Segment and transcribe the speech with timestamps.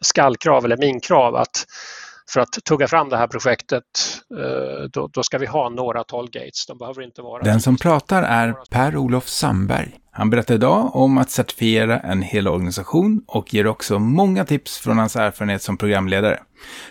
[0.00, 1.66] skallkrav eller minkrav att
[2.30, 3.82] för att tugga fram det här projektet,
[4.38, 6.66] eh, då, då ska vi ha några tollgates.
[6.66, 7.42] De behöver inte vara...
[7.42, 9.90] Den som pratar är Per-Olof Sandberg.
[10.10, 14.98] Han berättar idag om att certifiera en hel organisation och ger också många tips från
[14.98, 16.40] hans erfarenhet som programledare.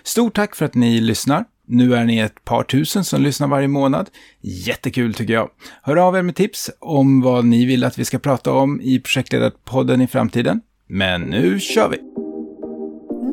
[0.03, 1.45] Stort tack för att ni lyssnar.
[1.67, 4.09] Nu är ni ett par tusen som lyssnar varje månad.
[4.41, 5.49] Jättekul tycker jag.
[5.81, 8.99] Hör av er med tips om vad ni vill att vi ska prata om i
[8.99, 10.61] projektledarpodden i framtiden.
[10.87, 12.26] Men nu kör vi!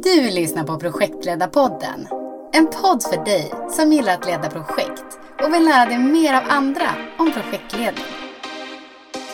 [0.05, 2.07] Du lyssnar på Projektledarpodden.
[2.53, 5.05] En podd för dig som gillar att leda projekt
[5.43, 8.05] och vill lära dig mer av andra om projektledning.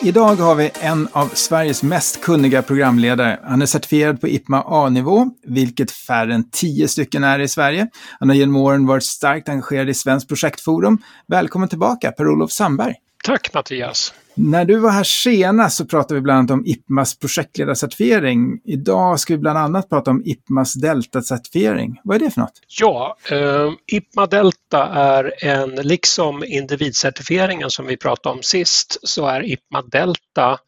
[0.01, 3.39] Idag har vi en av Sveriges mest kunniga programledare.
[3.43, 7.87] Han är certifierad på IPMA A-nivå, vilket färre än tio stycken är i Sverige.
[8.19, 10.97] Han har genom åren varit starkt engagerad i Svenskt projektforum.
[11.27, 12.95] Välkommen tillbaka, Per-Olof Sandberg.
[13.23, 14.13] Tack Mattias.
[14.35, 18.61] När du var här senast så pratade vi bland annat om IPMAs projektledarcertifiering.
[18.65, 21.95] Idag ska vi bland annat prata om IPMAs Delta-certifiering.
[22.03, 22.61] Vad är det för något?
[22.79, 29.45] Ja, eh, IPMA Delta är en, liksom individcertifieringen som vi pratade om sist, så är
[29.45, 30.59] IPMA Delta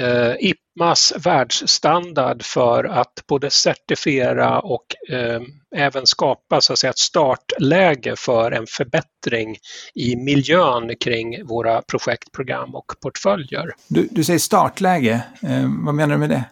[0.00, 5.40] eh, IPMAs världsstandard för att både certifiera och eh,
[5.76, 9.56] även skapa så att säga, ett startläge för en förbättring
[9.94, 13.74] i miljön kring våra projekt, program och portföljer.
[13.88, 16.44] Du, du säger startläge, eh, vad menar du med det?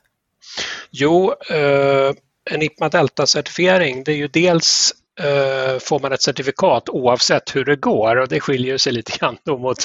[0.90, 2.14] Jo, eh,
[2.50, 7.76] en IPMA Delta-certifiering det är ju dels Eh, får man ett certifikat oavsett hur det
[7.76, 9.76] går och det skiljer sig lite grann mot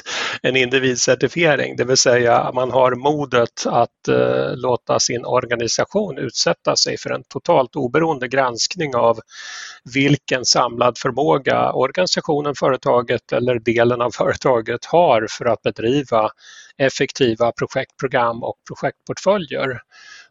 [0.42, 6.98] en individcertifiering, det vill säga man har modet att eh, låta sin organisation utsätta sig
[6.98, 9.20] för en totalt oberoende granskning av
[9.94, 16.30] vilken samlad förmåga organisationen, företaget eller delen av företaget har för att bedriva
[16.78, 19.80] effektiva projektprogram och projektportföljer.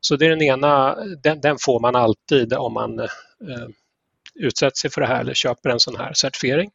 [0.01, 3.07] Så det är den ena, den, den får man alltid om man eh,
[4.35, 6.71] utsätter sig för det här eller köper en sån här certifiering.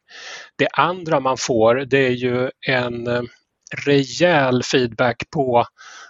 [0.56, 3.22] Det andra man får det är ju en eh,
[3.86, 5.64] rejäl feedback på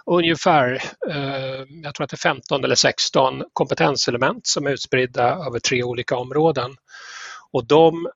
[0.07, 5.59] ungefär, eh, jag tror att det är 15 eller 16 kompetenselement som är utspridda över
[5.59, 6.77] tre olika områden.
[7.53, 8.09] Och de,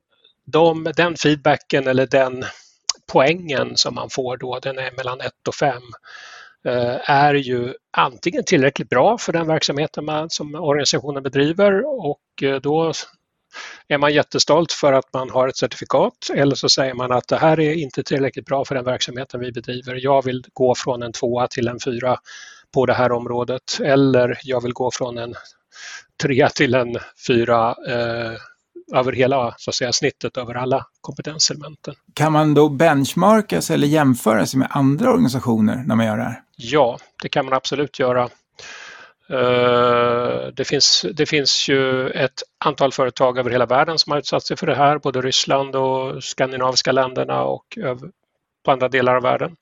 [0.45, 2.45] de, den feedbacken eller den
[3.11, 5.81] poängen som man får då, den är mellan 1 och 5
[6.65, 12.55] eh, är ju antingen tillräckligt bra för den verksamheten man, som organisationen bedriver och eh,
[12.55, 12.93] då
[13.87, 17.37] är man jättestolt för att man har ett certifikat eller så säger man att det
[17.37, 19.99] här är inte tillräckligt bra för den verksamheten vi bedriver.
[20.03, 22.17] Jag vill gå från en tvåa till en fyra
[22.73, 25.35] på det här området eller jag vill gå från en
[26.23, 28.33] trea till en fyra eh,
[28.93, 31.95] över hela så att säga, snittet över alla kompetenselementen.
[32.13, 36.41] Kan man då benchmarkas eller jämföra sig med andra organisationer när man gör det här?
[36.55, 38.29] Ja, det kan man absolut göra.
[39.29, 44.43] Eh, det finns, det finns ju ett antal företag över hela världen som har utsatt
[44.43, 47.77] sig för det här, både Ryssland och skandinaviska länderna och
[48.65, 49.55] på andra delar av världen.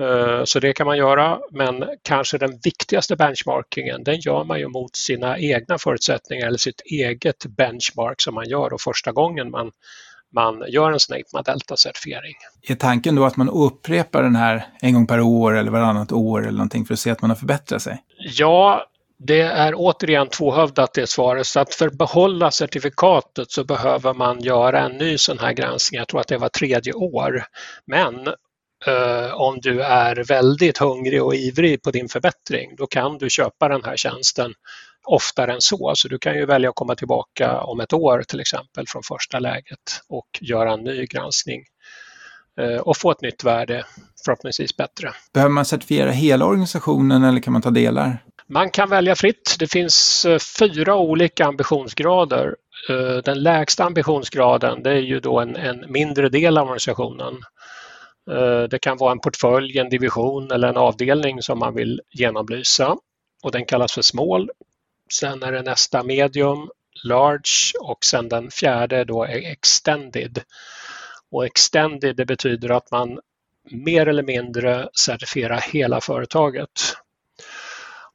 [0.00, 4.68] Eh, så det kan man göra, men kanske den viktigaste benchmarkingen den gör man ju
[4.68, 9.70] mot sina egna förutsättningar eller sitt eget benchmark som man gör och första gången man
[10.34, 12.34] man gör en sån här IPMA Delta-certifiering.
[12.62, 16.40] Är tanken då att man upprepar den här en gång per år eller varannat år
[16.40, 18.02] eller någonting för att se att man har förbättrat sig?
[18.18, 18.86] Ja,
[19.18, 21.46] det är återigen tvåhövdat det svaret.
[21.46, 25.98] Så att för att behålla certifikatet så behöver man göra en ny sån här granskning.
[25.98, 27.44] Jag tror att det var tredje år.
[27.86, 28.26] Men
[28.86, 33.68] eh, om du är väldigt hungrig och ivrig på din förbättring, då kan du köpa
[33.68, 34.52] den här tjänsten
[35.10, 35.92] oftare än så.
[35.96, 39.38] Så du kan ju välja att komma tillbaka om ett år till exempel från första
[39.38, 41.64] läget och göra en ny granskning
[42.60, 43.84] eh, och få ett nytt värde,
[44.24, 45.12] förhoppningsvis bättre.
[45.34, 48.18] Behöver man certifiera hela organisationen eller kan man ta delar?
[48.46, 49.56] Man kan välja fritt.
[49.58, 52.56] Det finns eh, fyra olika ambitionsgrader.
[52.88, 57.34] Eh, den lägsta ambitionsgraden det är ju då en, en mindre del av organisationen.
[58.70, 62.96] Det kan vara en portfölj, en division eller en avdelning som man vill genomlysa
[63.42, 64.50] och den kallas för small.
[65.12, 66.70] Sen är det nästa medium,
[67.04, 70.42] large och sen den fjärde då är extended.
[71.30, 73.20] Och extended det betyder att man
[73.70, 76.70] mer eller mindre certifierar hela företaget.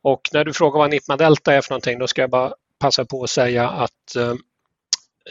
[0.01, 3.05] Och när du frågar vad NIPMA Delta är för någonting, då ska jag bara passa
[3.05, 4.33] på att säga att eh,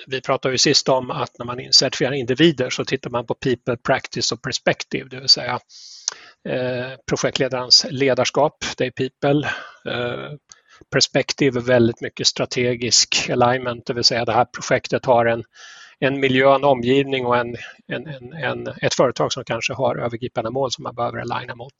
[0.06, 3.76] vi pratade ju sist om att när man certifierar individer så tittar man på people,
[3.76, 5.60] practice och perspective, det vill säga
[6.48, 9.48] eh, projektledarens ledarskap, det är people,
[9.88, 10.32] eh,
[10.92, 15.44] perspektiv är väldigt mycket strategisk alignment, det vill säga det här projektet har en,
[15.98, 17.56] en miljö, en omgivning och en,
[17.86, 21.74] en, en, en, ett företag som kanske har övergripande mål som man behöver aligna mot.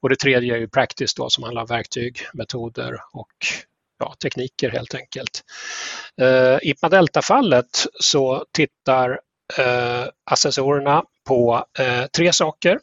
[0.00, 3.32] Och det tredje är ju practice då som handlar om verktyg, metoder och
[3.98, 5.44] ja, tekniker helt enkelt.
[6.20, 9.20] Eh, I IPMA Delta-fallet så tittar
[9.58, 12.78] eh, assessorerna på eh, tre saker.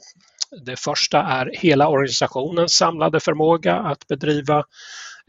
[0.65, 4.63] Det första är hela organisationens samlade förmåga att bedriva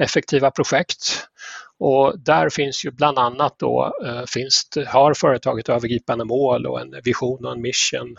[0.02, 1.26] effektiva projekt.
[1.78, 6.94] Och där finns ju bland annat då, eh, finns, har företaget övergripande mål och en
[7.04, 8.16] vision och en mission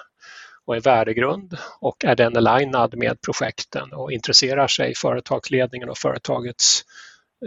[0.66, 6.82] och en värdegrund och är den alignad med projekten och intresserar sig företagsledningen och företagets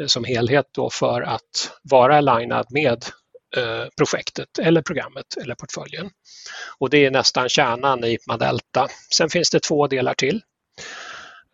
[0.01, 3.05] eh, som helhet då för att vara alignad med
[3.57, 6.11] eh, projektet eller programmet eller portföljen.
[6.79, 8.89] Och det är nästan kärnan i IPMA Delta.
[9.15, 10.43] Sen finns det två delar till.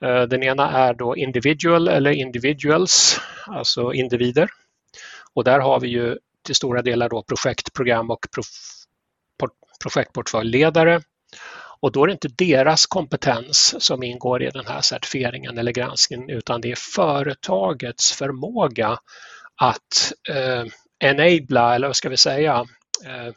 [0.04, 4.50] Eh, den ena är då individual eller individuals, alltså individer.
[5.34, 8.26] Och där har vi ju till stora delar då projektprogram och
[9.82, 11.02] projektportföljledare
[11.80, 16.30] och då är det inte deras kompetens som ingår i den här certifieringen eller granskningen
[16.30, 18.98] utan det är företagets förmåga
[19.56, 20.64] att eh,
[21.04, 22.66] enabla, eller vad ska vi säga,
[23.04, 23.34] eh,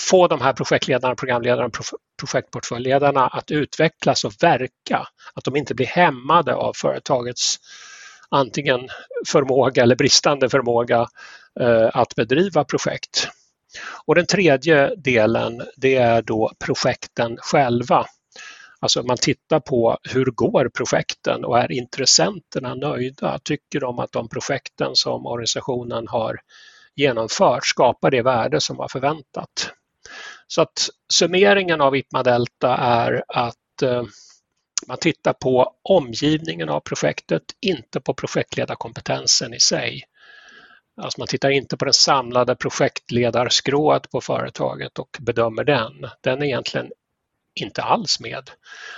[0.00, 1.70] få de här projektledarna, programledarna,
[2.18, 5.08] projektportföljledarna att utvecklas och verka.
[5.34, 7.58] Att de inte blir hämmade av företagets
[8.30, 8.80] antingen
[9.28, 11.06] förmåga eller bristande förmåga
[11.60, 13.28] eh, att bedriva projekt.
[14.06, 18.06] Och den tredje delen det är då projekten själva.
[18.80, 23.38] Alltså man tittar på hur går projekten och är intressenterna nöjda?
[23.44, 26.40] Tycker de att de projekten som organisationen har
[26.96, 29.72] genomfört skapar det värde som var förväntat?
[30.46, 34.02] Så att summeringen av IPMA Delta är att eh,
[34.88, 40.02] man tittar på omgivningen av projektet, inte på projektledarkompetensen i sig.
[41.00, 45.92] Alltså man tittar inte på det samlade projektledarskrået på företaget och bedömer den.
[46.20, 46.90] Den är egentligen
[47.54, 48.50] inte alls med.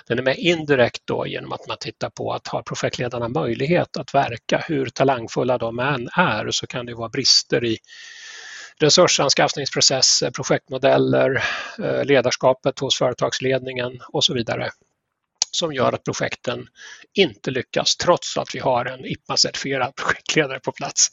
[0.06, 4.14] Den är med indirekt då genom att man tittar på att har projektledarna möjlighet att
[4.14, 7.78] verka, hur talangfulla de än är så kan det vara brister i
[8.80, 11.42] resursanskaffningsprocesser, projektmodeller,
[11.78, 14.70] eh, ledarskapet hos företagsledningen och så vidare
[15.50, 16.66] som gör att projekten
[17.14, 21.10] inte lyckas trots att vi har en IPMA-certifierad projektledare på plats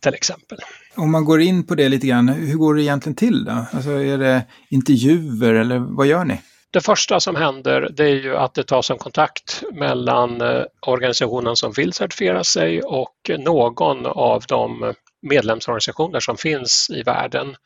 [0.00, 0.58] till exempel.
[0.94, 3.66] Om man går in på det lite grann, hur går det egentligen till då?
[3.72, 6.40] Alltså är det intervjuer eller vad gör ni?
[6.72, 11.56] Det första som händer det är ju att det tas en kontakt mellan eh, organisationen
[11.56, 17.56] som vill certifiera sig och någon av de medlemsorganisationer som finns i världen.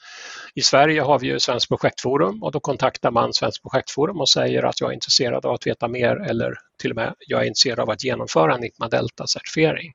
[0.55, 4.63] I Sverige har vi ju Svenskt projektforum och då kontaktar man Svenskt projektforum och säger
[4.63, 7.81] att jag är intresserad av att veta mer eller till och med jag är intresserad
[7.81, 9.93] av att genomföra en ICMA Delta-certifiering.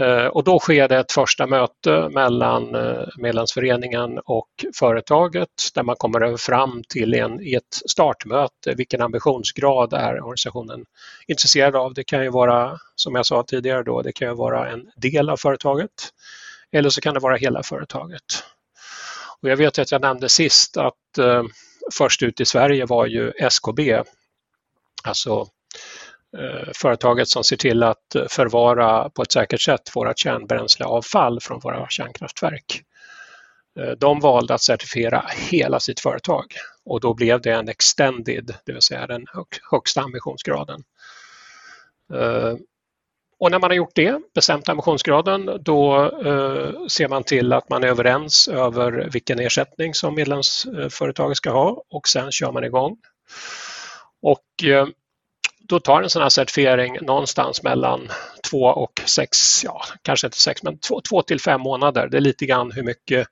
[0.00, 5.96] Eh, och då sker det ett första möte mellan eh, medlemsföreningen och företaget där man
[5.96, 10.84] kommer fram till en, i ett startmöte vilken ambitionsgrad är organisationen
[11.26, 11.94] intresserad av.
[11.94, 15.30] Det kan ju vara, som jag sa tidigare, då, det kan ju vara en del
[15.30, 16.12] av företaget
[16.72, 18.44] eller så kan det vara hela företaget.
[19.42, 21.42] Och jag vet att jag nämnde sist att eh,
[21.92, 24.02] först ut i Sverige var ju SKB,
[25.04, 25.46] alltså
[26.36, 31.88] Eh, företaget som ser till att förvara på ett säkert sätt våra kärnbränsleavfall från våra
[31.88, 32.82] kärnkraftverk.
[33.80, 36.44] Eh, de valde att certifiera hela sitt företag
[36.84, 39.26] och då blev det en extended, det vill säga den
[39.70, 40.82] högsta ambitionsgraden.
[42.14, 42.54] Eh,
[43.40, 46.10] och när man har gjort det, bestämt ambitionsgraden, då
[46.88, 52.08] ser man till att man är överens över vilken ersättning som medlemsföretaget ska ha och
[52.08, 52.96] sen kör man igång.
[54.22, 54.64] Och
[55.68, 58.08] då tar en sån här certifiering någonstans mellan
[58.50, 62.08] två och sex, ja kanske inte sex, men två, två till fem månader.
[62.08, 63.28] Det är lite grann hur mycket,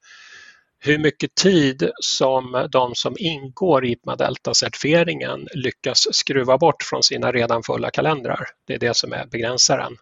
[0.79, 7.33] hur mycket tid som de som ingår i IPMA Delta-certifieringen lyckas skruva bort från sina
[7.33, 8.47] redan fulla kalendrar.
[8.67, 9.97] Det är det som är begränsaren.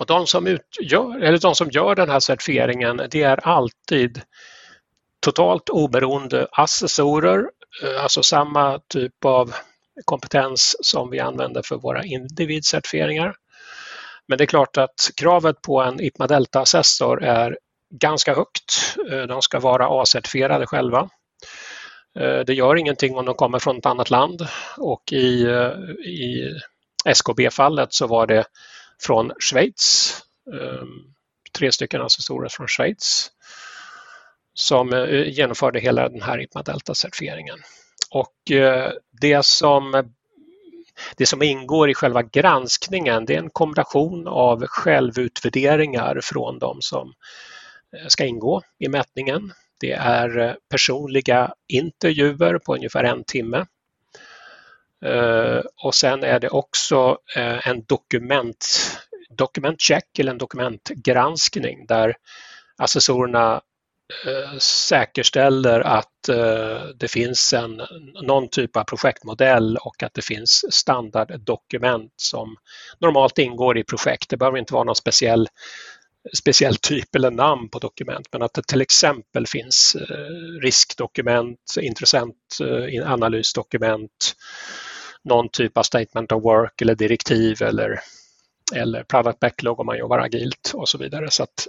[0.00, 4.20] Och de som, utgör, eller de som gör den här certifieringen det är alltid
[5.20, 7.44] totalt oberoende assessorer,
[7.82, 9.54] eh, alltså samma typ av
[10.04, 13.34] kompetens som vi använder för våra individcertifieringar.
[14.28, 17.58] Men det är klart att kravet på en IPMA Delta-assessor är
[17.90, 18.96] ganska högt.
[19.10, 21.08] Eh, de ska vara A-certifierade själva.
[22.18, 25.72] Eh, det gör ingenting om de kommer från ett annat land och i, eh,
[26.06, 26.52] i
[27.04, 28.44] SKB-fallet så var det
[29.02, 30.14] från Schweiz.
[30.52, 31.14] Ehm,
[31.58, 33.30] tre stycken assessorer från Schweiz
[34.54, 37.58] som genomförde hela den här IPMA Delta-certifieringen.
[38.14, 40.12] Och eh, det som,
[41.16, 47.12] det som ingår i själva granskningen det är en kombination av självutvärderingar från de som
[47.96, 49.52] eh, ska ingå i mätningen.
[49.80, 53.66] Det är eh, personliga intervjuer på ungefär en timme
[55.82, 57.18] och sen är det också
[57.64, 58.66] en dokument
[59.30, 62.16] dokumentcheck eller en dokumentgranskning där
[62.76, 63.60] assessorerna
[64.26, 67.82] Eh, säkerställer att eh, det finns en,
[68.22, 72.56] någon typ av projektmodell och att det finns standarddokument som
[73.00, 74.30] normalt ingår i projekt.
[74.30, 75.48] Det behöver inte vara någon speciell
[76.36, 84.34] speciell typ eller namn på dokument men att det till exempel finns eh, riskdokument, intressentanalysdokument,
[85.24, 88.00] någon typ av statement of work eller direktiv eller,
[88.74, 91.30] eller product backlog om man jobbar agilt och så vidare.
[91.30, 91.68] Så att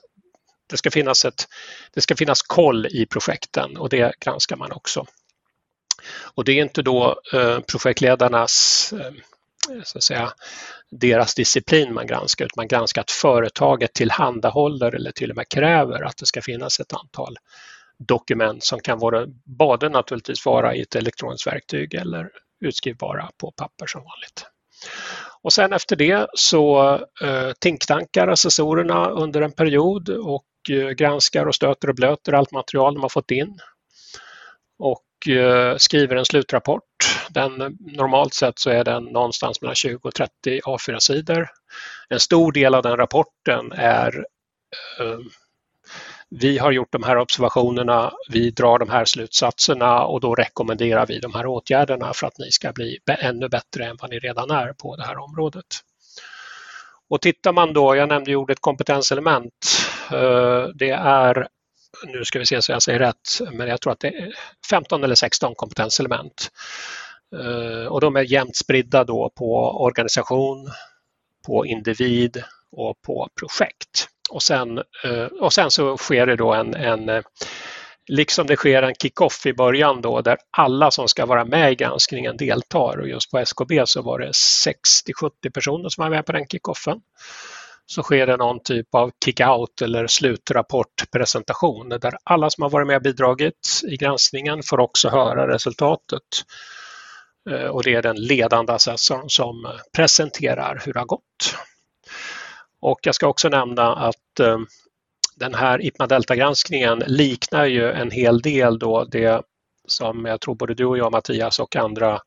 [0.67, 1.47] det ska finnas, ett,
[1.93, 5.05] det ska finnas koll i projekten och det granskar man också.
[6.35, 9.11] Och det är inte då eh, projektledarnas eh,
[9.83, 10.33] så att säga,
[10.91, 16.01] deras disciplin man granskar, utan man granskar att företaget tillhandahåller eller till och med kräver
[16.01, 17.37] att det ska finnas ett antal
[17.97, 22.29] dokument som kan vara både naturligtvis vara i ett elektroniskt verktyg eller
[22.61, 24.45] utskrivbara på papper som vanligt.
[25.41, 31.55] Och sen efter det så eh, tinktankar assessorerna under en period och Eh, granskar och
[31.55, 33.59] stöter och blöter allt material de har fått in.
[34.79, 36.83] Och eh, skriver en slutrapport.
[37.29, 41.47] Den, normalt sett så är den någonstans mellan 20 och 30 A4-sidor.
[42.09, 44.25] En stor del av den rapporten är
[44.99, 45.19] eh,
[46.29, 51.19] vi har gjort de här observationerna, vi drar de här slutsatserna och då rekommenderar vi
[51.19, 54.73] de här åtgärderna för att ni ska bli ännu bättre än vad ni redan är
[54.73, 55.65] på det här området.
[57.09, 59.53] Och tittar man då, jag nämnde ordet kompetenselement,
[60.11, 61.47] Eh, det är,
[62.05, 64.33] nu ska vi se så jag säger rätt, men jag tror att det är
[64.69, 66.51] 15 eller 16 kompetenselement.
[67.35, 70.71] Eh, och de är jämnt spridda då på organisation,
[71.47, 74.07] på individ och på projekt.
[74.29, 77.23] Och sen, eh, och sen så sker det då en, en
[78.07, 81.75] liksom det sker en kick-off i början då där alla som ska vara med i
[81.75, 86.31] granskningen deltar och just på SKB så var det 60-70 personer som var med på
[86.31, 87.01] den kick-offen.
[87.87, 92.95] Så sker det någon typ av kick-out eller slutrapportpresentation där alla som har varit med
[92.95, 96.21] och bidragit i granskningen får också höra resultatet.
[97.49, 101.55] Eh, och det är den ledande assessorn som eh, presenterar hur det har gått.
[102.81, 104.57] Och jag ska också nämna att eh,
[105.35, 109.41] den här IPMA Delta-granskningen liknar ju en hel del då det
[109.87, 112.19] som jag tror både du och jag Mattias och andra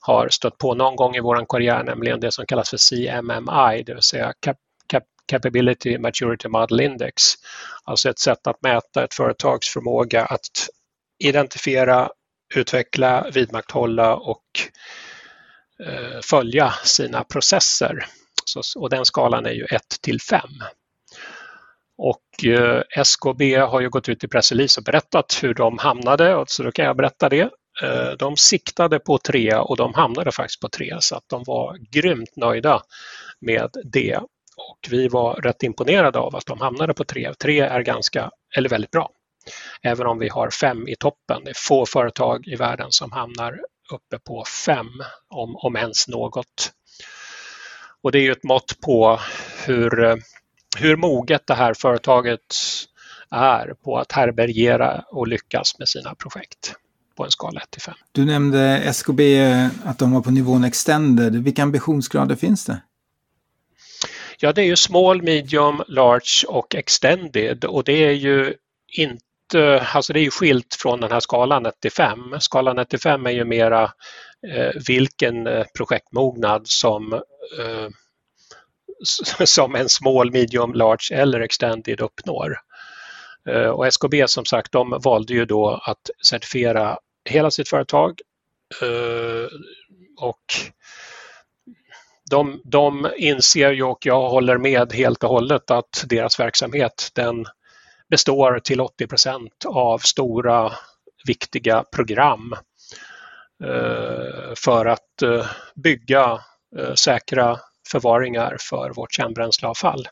[0.00, 3.94] har stött på någon gång i vår karriär, nämligen det som kallas för CMMI, det
[3.94, 4.32] vill säga
[5.28, 7.22] Capability Maturity Model Index.
[7.84, 10.68] Alltså ett sätt att mäta ett företags förmåga att
[11.24, 12.10] identifiera,
[12.54, 14.44] utveckla, vidmakthålla och
[15.86, 18.06] eh, följa sina processer.
[18.44, 20.40] Så, och den skalan är ju 1 till 5.
[21.98, 26.62] Och eh, SKB har ju gått ut i pressrelease och berättat hur de hamnade, så
[26.62, 27.50] då kan jag berätta det.
[27.82, 31.76] Eh, de siktade på 3 och de hamnade faktiskt på 3 så att de var
[31.90, 32.82] grymt nöjda
[33.40, 34.20] med det.
[34.58, 37.34] Och vi var rätt imponerade av att de hamnade på 3.
[37.34, 39.10] 3 är ganska, eller väldigt bra.
[39.82, 41.44] Även om vi har 5 i toppen.
[41.44, 43.60] Det är få företag i världen som hamnar
[43.92, 44.86] uppe på 5,
[45.28, 46.72] om, om ens något.
[48.02, 49.20] Och det är ju ett mått på
[49.66, 50.22] hur,
[50.78, 52.54] hur moget det här företaget
[53.30, 56.74] är på att härbärgera och lyckas med sina projekt
[57.16, 57.94] på en skala 1 till 5.
[58.12, 61.44] Du nämnde SKB, eh, att de var på nivån extended.
[61.44, 62.80] Vilka ambitionsgrader finns det?
[64.40, 68.54] Ja, det är ju small, medium, large och extended och det är ju
[68.96, 72.36] inte, alltså det är ju skilt från den här skalan 1 till 5.
[72.40, 73.82] Skalan 1 till 5 är ju mera
[74.54, 77.22] eh, vilken eh, projektmognad som
[77.58, 77.88] Eh,
[79.44, 82.56] som en small, medium, large eller extended uppnår.
[83.48, 88.20] Eh, och SKB som sagt, de valde ju då att certifiera hela sitt företag
[88.82, 89.48] eh,
[90.20, 90.44] och
[92.30, 97.46] de, de inser ju och jag håller med helt och hållet att deras verksamhet den
[98.10, 100.72] består till 80 procent av stora
[101.26, 102.54] viktiga program
[103.64, 106.40] eh, för att eh, bygga
[106.76, 107.58] Eh, säkra
[107.90, 110.08] förvaringar för vårt kärnbränsleavfall.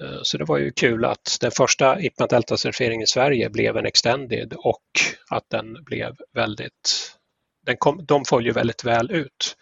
[0.00, 3.86] Eh, så det var ju kul att den första IPMA Delta-certifieringen i Sverige blev en
[3.86, 4.84] extended och
[5.30, 7.12] att den blev väldigt
[7.66, 9.56] den kom, de följer väldigt väl ut.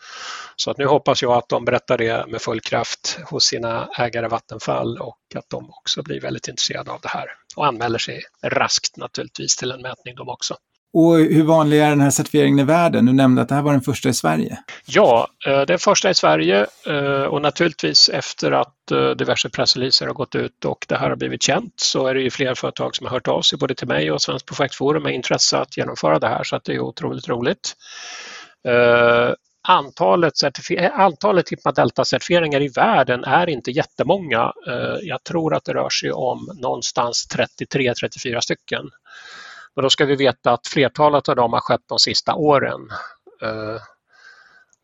[0.56, 4.28] Så att nu hoppas jag att de berättar det med full kraft hos sina ägare
[4.28, 7.26] Vattenfall och att de också blir väldigt intresserade av det här
[7.56, 10.56] och anmäler sig raskt naturligtvis till en mätning de också.
[10.92, 13.06] Och hur vanlig är den här certifieringen i världen?
[13.06, 14.58] Du nämnde att det här var den första i Sverige.
[14.86, 20.06] Ja, den det är första i Sverige eh, och naturligtvis efter att eh, diverse pressreleaser
[20.06, 22.96] har gått ut och det här har blivit känt så är det ju fler företag
[22.96, 26.18] som har hört av sig både till mig och Svenskt projektforum med intresse att genomföra
[26.18, 27.74] det här så att det är otroligt roligt.
[29.68, 30.32] antalet,
[30.92, 34.52] antalet typ Hipma Delta-certifieringar i världen är inte jättemånga.
[35.02, 38.90] Jag tror att det rör sig om någonstans 33-34 stycken.
[39.76, 42.80] Men då ska vi veta att flertalet av dem har skett de sista åren.
[43.42, 43.80] Eh,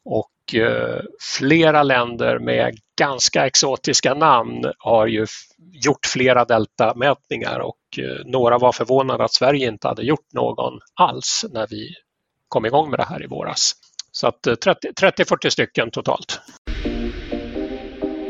[0.04, 1.00] och eh,
[1.38, 5.26] flera länder med ganska exotiska namn har ju
[5.72, 11.44] gjort flera deltamätningar och eh, några var förvånade att Sverige inte hade gjort någon alls
[11.50, 11.94] när vi
[12.48, 13.72] kom igång med det här i våras.
[14.12, 16.40] Så att 30-40 stycken totalt.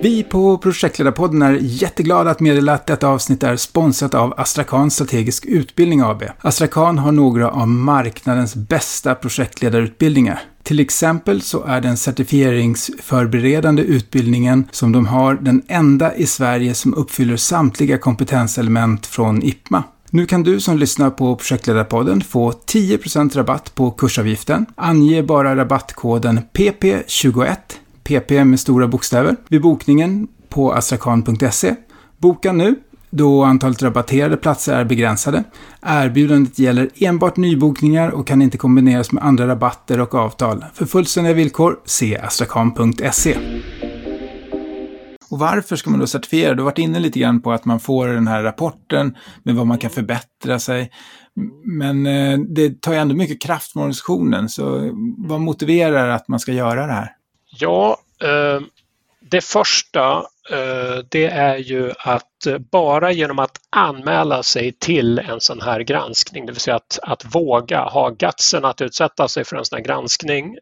[0.02, 5.44] Vi på Projektledarpodden är jätteglada att meddela att detta avsnitt är sponsrat av Astrakan Strategisk
[5.46, 6.22] Utbildning AB.
[6.40, 10.40] Astrakan har några av marknadens bästa projektledarutbildningar.
[10.62, 16.94] Till exempel så är den certifieringsförberedande utbildningen som de har den enda i Sverige som
[16.94, 19.84] uppfyller samtliga kompetenselement från IPMA.
[20.10, 24.66] Nu kan du som lyssnar på Projektledarpodden få 10% rabatt på kursavgiften.
[24.74, 27.56] Ange bara rabattkoden PP21
[28.06, 31.74] PP med stora bokstäver, vid bokningen på astrakan.se.
[32.18, 32.74] Boka nu,
[33.10, 35.44] då antalet rabatterade platser är begränsade.
[35.82, 40.64] Erbjudandet gäller enbart nybokningar och kan inte kombineras med andra rabatter och avtal.
[40.74, 43.36] För fullständiga villkor, se astrakan.se.
[45.30, 46.54] Och varför ska man då certifiera?
[46.54, 49.66] Du har varit inne lite grann på att man får den här rapporten med vad
[49.66, 50.90] man kan förbättra sig.
[51.64, 56.40] Men eh, det tar ju ändå mycket kraft från organisationen, så vad motiverar att man
[56.40, 57.12] ska göra det här?
[57.58, 58.60] Ja, eh,
[59.20, 65.40] det första eh, det är ju att eh, bara genom att anmäla sig till en
[65.40, 69.56] sån här granskning, det vill säga att, att våga ha gatsen att utsätta sig för
[69.56, 70.56] en sån här granskning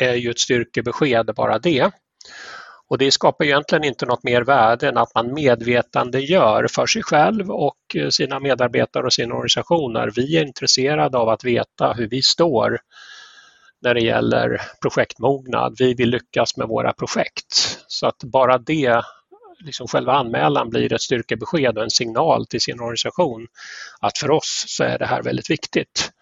[0.00, 1.90] är ju ett styrkebesked bara det.
[2.88, 7.50] Och det skapar egentligen inte något mer värde än att man medvetandegör för sig själv
[7.50, 10.10] och sina medarbetare och sina organisationer.
[10.16, 12.78] Vi är intresserade av att veta hur vi står
[13.82, 15.74] när det gäller projektmognad.
[15.78, 17.78] Vi vill lyckas med våra projekt.
[17.86, 19.02] Så att bara det,
[19.60, 23.46] liksom själva anmälan blir ett styrkebesked och en signal till sin organisation
[24.00, 26.12] att för oss så är det här väldigt viktigt.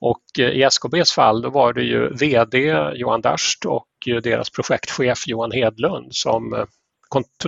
[0.00, 2.56] Och eh, i SKBs fall då var det ju VD
[2.94, 3.88] Johan Darst och
[4.22, 6.64] deras projektchef Johan Hedlund som eh,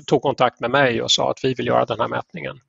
[0.07, 2.61] tog kontakt med mig och sa att vi vill göra den här mätningen.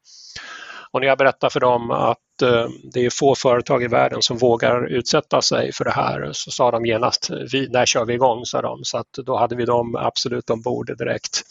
[0.97, 4.38] Och när jag berättade för dem att eh, det är få företag i världen som
[4.38, 8.45] vågar utsätta sig för det här så sa de genast, vi, när kör vi igång?
[8.45, 8.83] sa de.
[8.83, 11.41] Så att då hade vi dem absolut ombord direkt.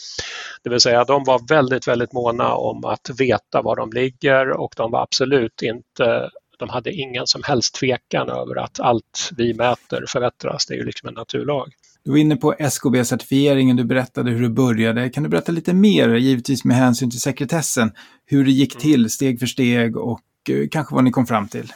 [0.62, 4.74] Det vill säga de var väldigt, väldigt måna om att veta var de ligger och
[4.76, 10.04] de var absolut inte de hade ingen som helst tvekan över att allt vi mäter
[10.08, 10.66] förbättras.
[10.66, 11.72] Det är ju liksom en naturlag.
[12.06, 15.10] Du var inne på SKB-certifieringen, du berättade hur du började.
[15.10, 17.92] Kan du berätta lite mer, givetvis med hänsyn till sekretessen,
[18.26, 21.72] hur det gick till steg för steg och eh, kanske vad ni kom fram till?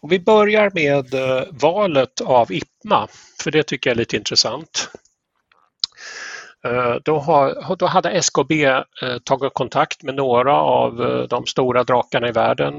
[0.00, 3.08] Om vi börjar med eh, valet av IPMA,
[3.42, 4.88] för det tycker jag är lite intressant.
[6.64, 8.66] Eh, då, har, då hade SKB
[9.24, 12.74] tagit kontakt med några av de stora drakarna i världen.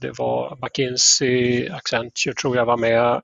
[0.00, 3.20] Det var McKinsey, Accenture tror jag var med,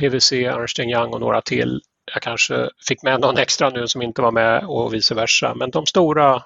[0.00, 1.80] PVC, Ernst Young och några till.
[2.14, 5.54] Jag kanske fick med någon extra nu som inte var med och vice versa.
[5.54, 6.42] Men de stora,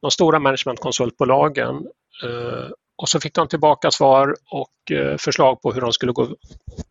[0.00, 1.86] de stora managementkonsultbolagen
[2.22, 6.28] eh, och så fick de tillbaka svar och eh, förslag på hur de skulle gå,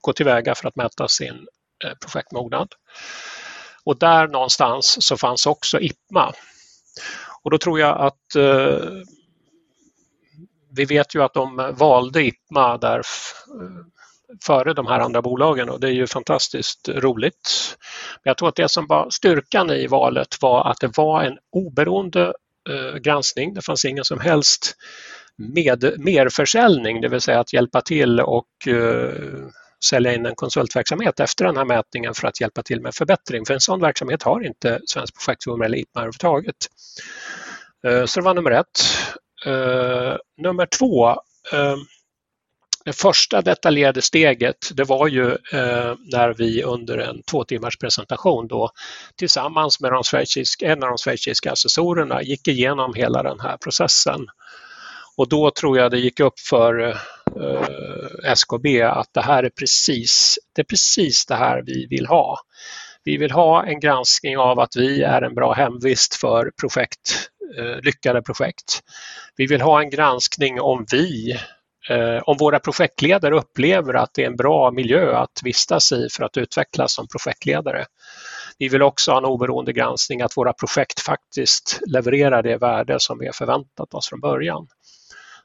[0.01, 1.47] gå tillväga för att mäta sin
[1.85, 2.67] eh, projektmognad.
[3.83, 6.33] Och där någonstans så fanns också IPMA.
[7.43, 8.89] Och då tror jag att eh,
[10.75, 13.85] vi vet ju att de valde IPMA där eh,
[14.45, 17.77] före de här andra bolagen och det är ju fantastiskt roligt.
[18.23, 21.37] Men jag tror att det som var styrkan i valet var att det var en
[21.51, 22.33] oberoende
[22.69, 23.53] eh, granskning.
[23.53, 24.75] Det fanns ingen som helst
[25.37, 29.47] med merförsäljning, det vill säga att hjälpa till och eh,
[29.85, 33.45] sälja in en konsultverksamhet efter den här mätningen för att hjälpa till med förbättring.
[33.45, 36.55] För en sån verksamhet har inte Svensk projektforum eller IPMA överhuvudtaget.
[37.87, 38.79] Eh, så det var nummer ett.
[39.45, 41.15] Eh, nummer två,
[42.85, 48.47] det första detaljerade steget det var ju eh, när vi under en två timmars presentation
[48.47, 48.71] då
[49.15, 54.27] tillsammans med de schweiziska, en av de schweiziska assessorerna gick igenom hela den här processen.
[55.17, 56.97] Och då tror jag det gick upp för eh,
[58.35, 62.39] SKB att det här är precis, det är precis det här vi vill ha.
[63.03, 67.81] Vi vill ha en granskning av att vi är en bra hemvist för projekt, eh,
[67.81, 68.81] lyckade projekt.
[69.35, 71.39] Vi vill ha en granskning om vi
[71.89, 76.23] Eh, om våra projektledare upplever att det är en bra miljö att vistas i för
[76.23, 77.85] att utvecklas som projektledare.
[78.59, 83.19] Vi vill också ha en oberoende granskning att våra projekt faktiskt levererar det värde som
[83.19, 84.67] vi har förväntat oss från början.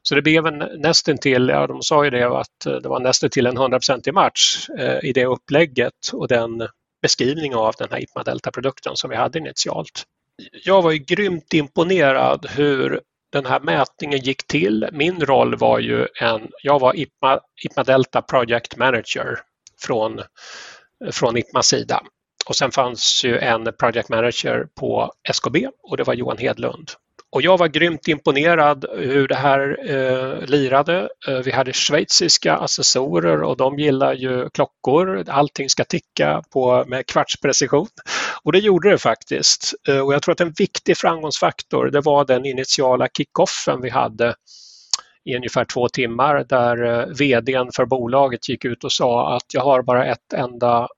[0.03, 3.47] Så det blev en nästintill, ja de sa ju det, att eh, det var nästintill
[3.47, 6.69] en 100% match eh, i det upplägget och den
[7.03, 10.05] beskrivning av den här IPMA Delta-produkten som vi hade initialt.
[10.65, 13.01] Jag var ju grymt imponerad hur
[13.33, 14.89] den här mätningen gick till.
[14.93, 19.39] Min roll var ju en, jag var IPMA, IPMA Delta Project Manager
[19.81, 20.21] från,
[21.13, 22.03] från IPMAs sida.
[22.49, 26.91] Och sen fanns ju en Project Manager på SKB och det var Johan Hedlund.
[27.31, 31.09] Och jag var grymt imponerad hur det här eh, lirade.
[31.29, 35.25] Eh, vi hade schweiziska assessorer och de gillar ju klockor.
[35.29, 37.89] Allting ska ticka på, med kvartsprecision.
[38.43, 39.75] Och det gjorde det faktiskt.
[39.89, 44.35] Eh, och jag tror att en viktig framgångsfaktor det var den initiala kickoffen vi hade
[45.25, 49.65] i ungefär två timmar där eh, VDn för bolaget gick ut och sa att jag
[49.65, 50.89] har bara ett enda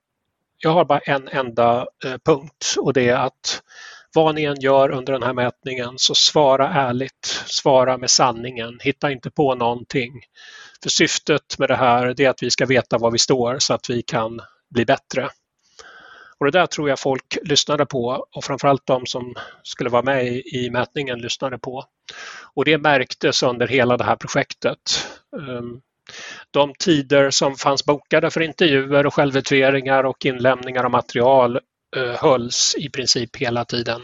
[0.62, 3.62] jag har bara en enda eh, punkt och det är att
[4.14, 9.11] vad ni än gör under den här mätningen så svara ärligt, svara med sanningen, hitta
[9.11, 10.12] inte på någonting.
[10.83, 13.90] För syftet med det här är att vi ska veta var vi står så att
[13.90, 15.29] vi kan bli bättre.
[16.40, 20.26] Och det där tror jag folk lyssnade på och framförallt de som skulle vara med
[20.26, 21.85] i mätningen lyssnade på.
[22.55, 24.79] Och det märktes under hela det här projektet.
[25.37, 25.81] Ehm,
[26.50, 31.61] de tider som fanns bokade för intervjuer och självutvärderingar och inlämningar av material
[31.96, 34.00] eh, hölls i princip hela tiden.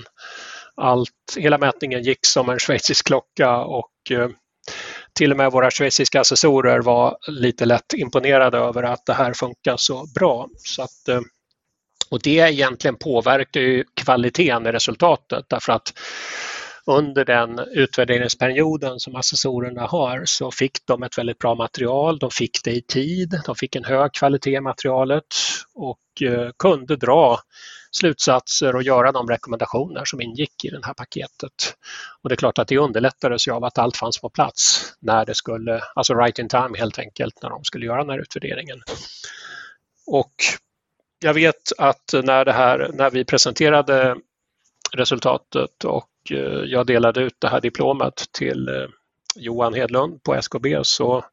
[0.74, 4.28] Allt, hela mätningen gick som en schweizisk klocka och eh,
[5.12, 9.76] till och med våra schweiziska assessorer var lite lätt imponerade över att det här funkar
[9.76, 10.48] så bra.
[10.56, 11.20] Så att, eh,
[12.10, 15.92] och det egentligen påverkar ju kvaliteten i resultatet därför att
[16.86, 22.64] under den utvärderingsperioden som assessorerna har så fick de ett väldigt bra material, de fick
[22.64, 25.26] det i tid, de fick en hög kvalitet i materialet
[25.74, 27.38] och eh, kunde dra
[27.90, 31.76] slutsatser och göra de rekommendationer som ingick i det här paketet.
[32.22, 35.34] Och det är klart att det underlättades av att allt fanns på plats när det
[35.34, 38.82] skulle, alltså right in time helt enkelt, när de skulle göra den här utvärderingen.
[40.06, 40.34] Och
[41.18, 44.16] jag vet att när, det här, när vi presenterade
[44.92, 48.88] resultatet och eh, jag delade ut det här diplomet till eh,
[49.36, 51.24] Johan Hedlund på SKB så,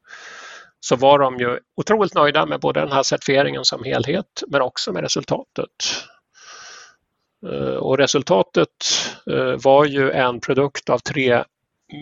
[0.80, 4.92] så var de ju otroligt nöjda med både den här certifieringen som helhet men också
[4.92, 5.70] med resultatet.
[7.46, 8.68] Eh, och resultatet
[9.62, 11.44] var ju en produkt av tre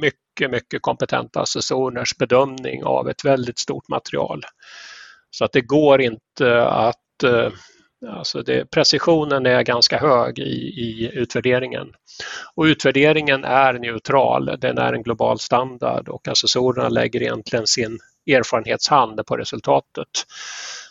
[0.01, 4.42] mycket, mycket kompetenta assessorers bedömning av ett väldigt stort material.
[5.31, 7.25] Så att det går inte att
[8.09, 11.93] Alltså det, precisionen är ganska hög i, i, utvärderingen.
[12.55, 19.27] Och utvärderingen är neutral, den är en global standard och assessorerna lägger egentligen sin erfarenhetshand
[19.27, 20.09] på resultatet.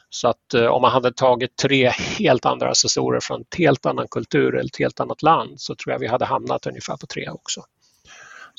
[0.09, 4.07] Så att eh, om man hade tagit tre helt andra assessorer från en helt annan
[4.07, 7.29] kultur eller ett helt annat land så tror jag vi hade hamnat ungefär på tre
[7.29, 7.61] också.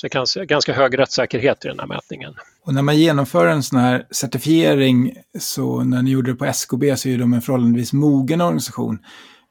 [0.03, 2.35] Så det är ganska hög rättssäkerhet i den här mätningen.
[2.65, 6.97] Och när man genomför en sån här certifiering, så när ni gjorde det på SKB
[6.97, 8.99] så är de en förhållandevis mogen organisation.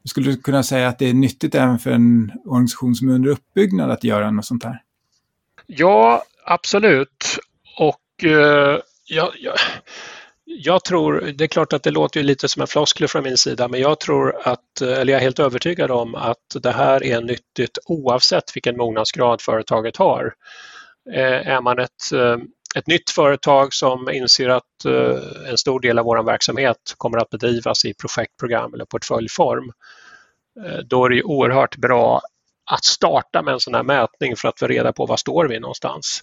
[0.05, 3.29] Skulle du kunna säga att det är nyttigt även för en organisation som är under
[3.29, 4.81] uppbyggnad att göra något sånt här?
[5.67, 7.39] Ja, absolut.
[7.77, 9.53] Och eh, ja, ja,
[10.57, 13.67] jag tror, det är klart att det låter lite som en floskel från min sida,
[13.67, 17.77] men jag tror att, eller jag är helt övertygad om att det här är nyttigt
[17.85, 20.33] oavsett vilken mognadsgrad företaget har.
[21.13, 22.37] Eh, är man ett, eh,
[22.75, 27.29] ett nytt företag som inser att eh, en stor del av vår verksamhet kommer att
[27.29, 29.71] bedrivas i projektprogram eller portföljform,
[30.85, 32.21] då är det oerhört bra
[32.71, 35.59] att starta med en sån här mätning för att få reda på var står vi
[35.59, 36.21] någonstans.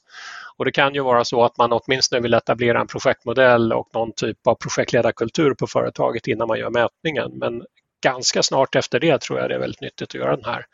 [0.57, 4.13] Och det kan ju vara så att man åtminstone vill etablera en projektmodell och någon
[4.13, 7.31] typ av projektledarkultur på företaget innan man gör mätningen.
[7.39, 7.63] Men
[8.03, 10.65] ganska snart efter det tror jag det är väldigt nyttigt att göra den här.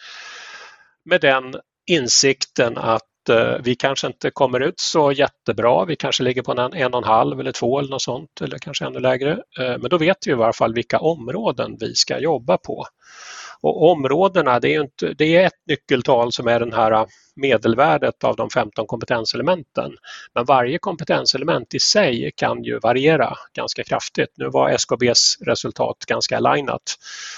[1.05, 1.55] Med den
[1.87, 5.85] insikten att eh, vi kanske inte kommer ut så jättebra.
[5.85, 8.59] Vi kanske ligger på en, en och en halv eller två eller något sånt eller
[8.59, 9.31] kanske ännu lägre.
[9.33, 12.87] Eh, men då vet vi i varje fall vilka områden vi ska jobba på.
[13.65, 18.37] Och områdena, det är, inte, det är ett nyckeltal som är den här medelvärdet av
[18.37, 19.93] de 15 kompetenselementen.
[20.35, 24.29] Men varje kompetenselement i sig kan ju variera ganska kraftigt.
[24.37, 26.83] Nu var SKBs resultat ganska alignat,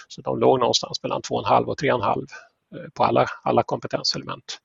[0.08, 2.26] så de låg någonstans mellan 2,5 och 3,5
[2.74, 4.58] eh, på alla, alla kompetenselement.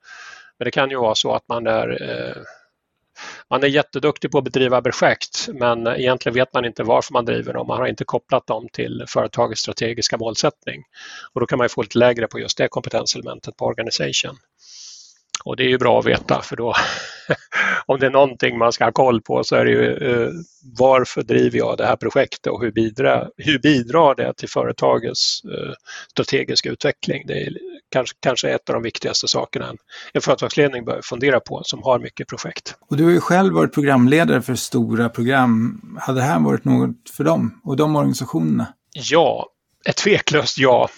[0.57, 2.43] Men det kan ju vara så att man är eh,
[3.49, 7.53] man är jätteduktig på att bedriva projekt men egentligen vet man inte varför man driver
[7.53, 7.67] dem.
[7.67, 10.83] Man har inte kopplat dem till företagets strategiska målsättning.
[11.33, 14.37] Och då kan man få lite lägre på just det kompetenselementet på organisation.
[15.43, 16.73] Och det är ju bra att veta för då
[17.85, 20.29] om det är någonting man ska ha koll på så är det ju eh,
[20.79, 25.73] varför driver jag det här projektet och hur bidrar, hur bidrar det till företagets eh,
[26.11, 27.23] strategiska utveckling?
[27.27, 27.49] Det är
[27.91, 29.77] kanske, kanske ett av de viktigaste sakerna en,
[30.13, 32.75] en företagsledning bör fundera på som har mycket projekt.
[32.89, 35.81] Och du har ju själv varit programledare för stora program.
[35.99, 38.67] Hade det här varit något för dem och de organisationerna?
[38.93, 39.47] Ja,
[39.85, 40.89] ett tveklöst ja.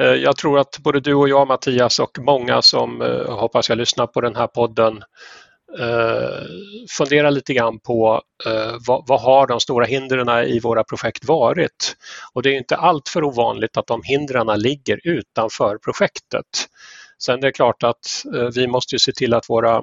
[0.00, 3.78] Eh, jag tror att både du och jag Mattias och många som eh, hoppas jag
[3.78, 5.02] lyssnar på den här podden
[5.78, 6.44] eh,
[6.90, 11.96] fundera lite grann på eh, vad, vad, har de stora hindren i våra projekt varit?
[12.32, 16.68] Och det är inte alltför ovanligt att de hindren ligger utanför projektet.
[17.24, 19.76] Sen är det klart att eh, vi måste se till att våra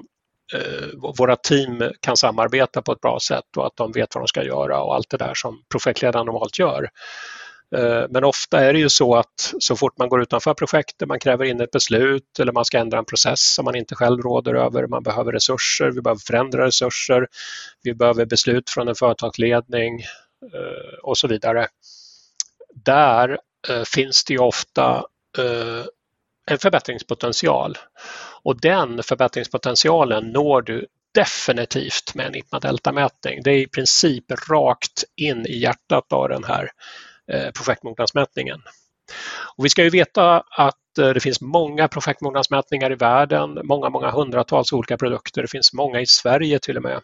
[0.54, 4.28] eh, våra team kan samarbeta på ett bra sätt och att de vet vad de
[4.28, 6.88] ska göra och allt det där som projektledaren normalt gör.
[7.76, 11.20] Eh, men ofta är det ju så att så fort man går utanför projektet, man
[11.20, 14.54] kräver in ett beslut eller man ska ändra en process som man inte själv råder
[14.54, 17.26] över, man behöver resurser, vi behöver förändra resurser,
[17.82, 20.00] vi behöver beslut från en företagsledning
[20.54, 21.68] eh, och så vidare.
[22.74, 25.04] Där eh, finns det ju ofta
[26.50, 27.78] en förbättringspotential
[28.42, 33.42] och den förbättringspotentialen når du definitivt med en IPMA-delta-mätning.
[33.42, 36.70] Det är i princip rakt in i hjärtat av den här
[37.32, 38.62] Eh, projektmognadsmätningen.
[39.56, 44.10] Och vi ska ju veta att eh, det finns många projektmognadsmätningar i världen, många, många
[44.10, 45.42] hundratals olika produkter.
[45.42, 47.00] Det finns många i Sverige till och med.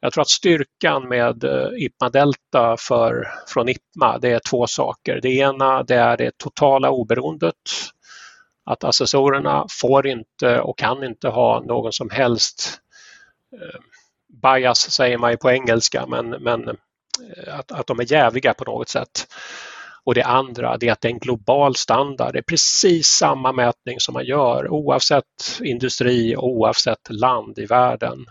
[0.00, 5.20] Jag tror att styrkan med eh, IPMA Delta för, från IPMA det är två saker.
[5.22, 7.54] Det ena det är det totala oberoendet.
[8.64, 12.80] Att assessorerna får inte och kan inte ha någon som helst
[13.52, 13.80] eh,
[14.42, 16.76] bias säger man ju på engelska men, men
[17.46, 19.26] att, att de är jäviga på något sätt.
[20.04, 22.32] Och det andra det är att det är en global standard.
[22.32, 25.24] Det är precis samma mätning som man gör oavsett
[25.62, 28.26] industri och oavsett land i världen.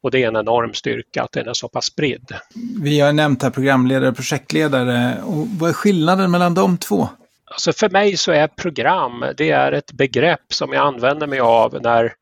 [0.00, 2.34] Och det är en enorm styrka att den är så pass spridd.
[2.82, 5.22] Vi har nämnt här programledare och projektledare.
[5.22, 7.08] Och vad är skillnaden mellan de två?
[7.52, 11.82] Alltså för mig så är program, det är ett begrepp som jag använder mig av
[11.82, 12.12] när,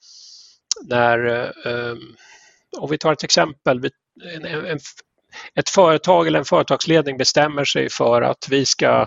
[0.88, 2.16] när um,
[2.78, 3.90] om vi tar ett exempel,
[4.35, 4.78] en, en,
[5.54, 9.06] ett företag eller en företagsledning bestämmer sig för att vi ska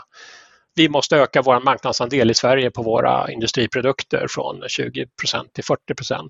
[0.76, 5.08] vi måste öka vår marknadsandel i Sverige på våra industriprodukter från 20%
[5.54, 6.30] till 40%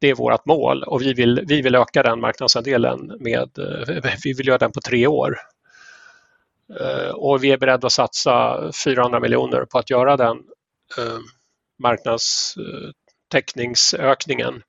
[0.00, 3.50] Det är vårt mål och vi vill, vi vill öka den marknadsandelen med,
[4.24, 5.38] vi vill göra den på tre år.
[6.80, 10.36] Eh, och vi är beredda att satsa 400 miljoner på att göra den
[10.98, 11.18] eh,
[11.78, 14.60] marknadstäckningsökningen eh,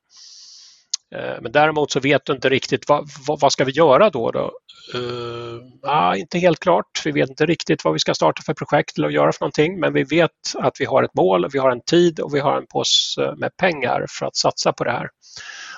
[1.16, 4.32] Eh, men däremot så vet du inte riktigt vad, vad, vad ska vi göra då?
[4.32, 4.52] då?
[4.96, 7.02] Uh, inte helt klart.
[7.06, 9.94] Vi vet inte riktigt vad vi ska starta för projekt eller göra för någonting men
[9.94, 12.68] vi vet att vi har ett mål, vi har en tid och vi har en
[12.68, 15.10] påse eh, med pengar för att satsa på det här.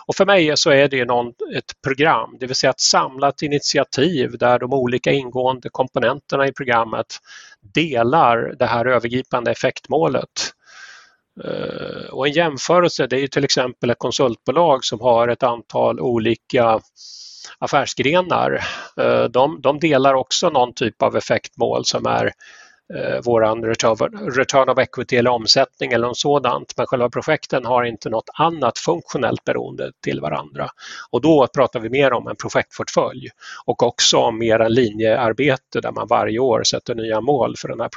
[0.07, 4.37] Och för mig så är det någon, ett program, det vill säga ett samlat initiativ
[4.37, 7.17] där de olika ingående komponenterna i programmet
[7.73, 10.29] delar det här övergripande effektmålet
[12.15, 16.79] och en jämförelse det är till exempel ett konsultbolag som har ett antal olika
[17.59, 18.59] affärsgrenar.
[19.01, 22.31] Eh, de, de delar också någon typ av effektmål som är
[22.89, 23.63] vår våran
[24.35, 26.73] return of equity eller omsättning eller något sådant.
[26.77, 30.69] Men själva projekten har inte något annat funktionellt beroende till varandra.
[31.11, 33.29] Och då pratar vi mer om en projektportfölj
[33.65, 37.81] och också om mer en linjearbete där man varje år sätter nya mål för den
[37.81, 37.89] här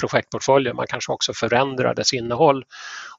[0.00, 0.76] projektportföljen.
[0.76, 2.64] Man kanske också förändrar dess innehåll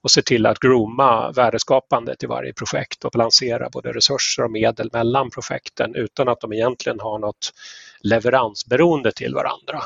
[0.02, 4.90] och ser till att grooma värdeskapandet i varje projekt och balansera både resurser och medel
[4.94, 7.54] mellan projekten utan att de egentligen har något
[8.02, 9.80] leveransberoende till varandra.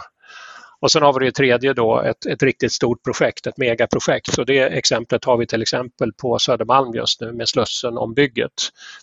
[0.79, 4.33] Och sen har vi det tredje då, ett, ett riktigt stort projekt, ett megaprojekt.
[4.33, 8.53] Så det exemplet har vi till exempel på Södermalm just nu med Slussen om bygget.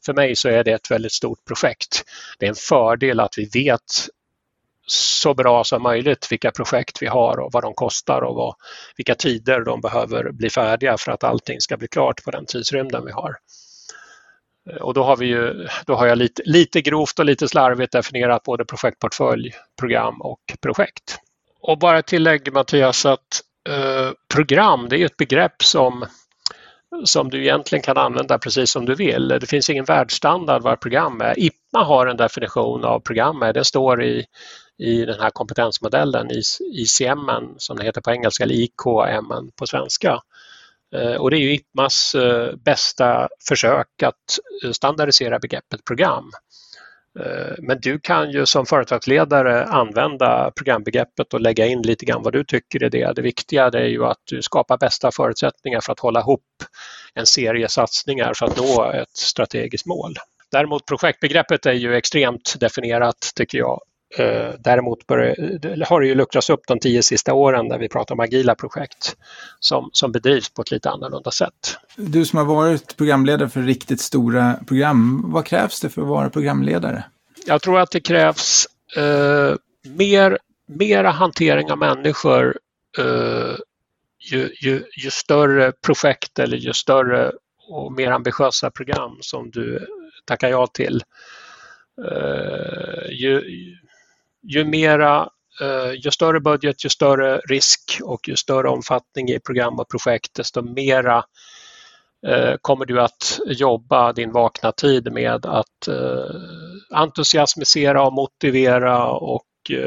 [0.06, 2.04] För mig så är det ett väldigt stort projekt.
[2.38, 3.80] Det är en fördel att vi vet
[4.86, 8.54] så bra som möjligt vilka projekt vi har och vad de kostar och vad,
[8.96, 13.04] vilka tider de behöver bli färdiga för att allting ska bli klart på den tidsrymden
[13.04, 13.36] vi har.
[14.70, 17.92] Eh, och då har, vi ju, då har jag lite, lite grovt och lite slarvigt
[17.92, 21.18] definierat både projektportfölj, program och projekt.
[21.60, 26.06] Och bara tillägg Mattias att eh, program det är ett begrepp som,
[27.04, 29.28] som du egentligen kan använda precis som du vill.
[29.28, 31.38] Det finns ingen världsstandard vad program är.
[31.38, 34.26] IPMA har en definition av program, det står i,
[34.78, 36.28] i den här kompetensmodellen,
[36.72, 40.20] ICM som det heter på engelska, eller IKM på svenska.
[40.94, 46.30] Eh, och det är ju IPMAs eh, bästa försök att eh, standardisera begreppet program.
[47.58, 52.44] Men du kan ju som företagsledare använda programbegreppet och lägga in lite grann vad du
[52.44, 53.12] tycker är det.
[53.12, 56.40] Det viktiga är ju att du skapar bästa förutsättningar för att hålla ihop
[57.14, 60.14] en serie satsningar för att nå ett strategiskt mål.
[60.50, 63.80] Däremot projektbegreppet är ju extremt definierat tycker jag
[64.58, 68.20] däremot bör, har det ju luckrats upp de tio sista åren när vi pratar om
[68.20, 69.16] agila projekt
[69.60, 71.78] som, som bedrivs på ett lite annorlunda sätt.
[71.96, 76.30] Du som har varit programledare för riktigt stora program, vad krävs det för att vara
[76.30, 77.04] programledare?
[77.46, 82.58] Jag tror att det krävs eh, mer, mera hantering av människor
[82.98, 83.56] eh,
[84.30, 87.32] ju, ju, ju, större projekt eller ju större
[87.68, 89.86] och mer ambitiösa program som du
[90.24, 91.02] tackar ja till.
[92.10, 93.42] Eh, ju,
[94.44, 95.28] ju mera
[95.60, 100.34] eh, ju större budget, ju större risk och ju större omfattning i program och projekt,
[100.34, 101.24] desto mera
[102.26, 106.36] eh, kommer du att jobba din vakna tid med att eh,
[106.90, 109.44] entusiasmisera och motivera och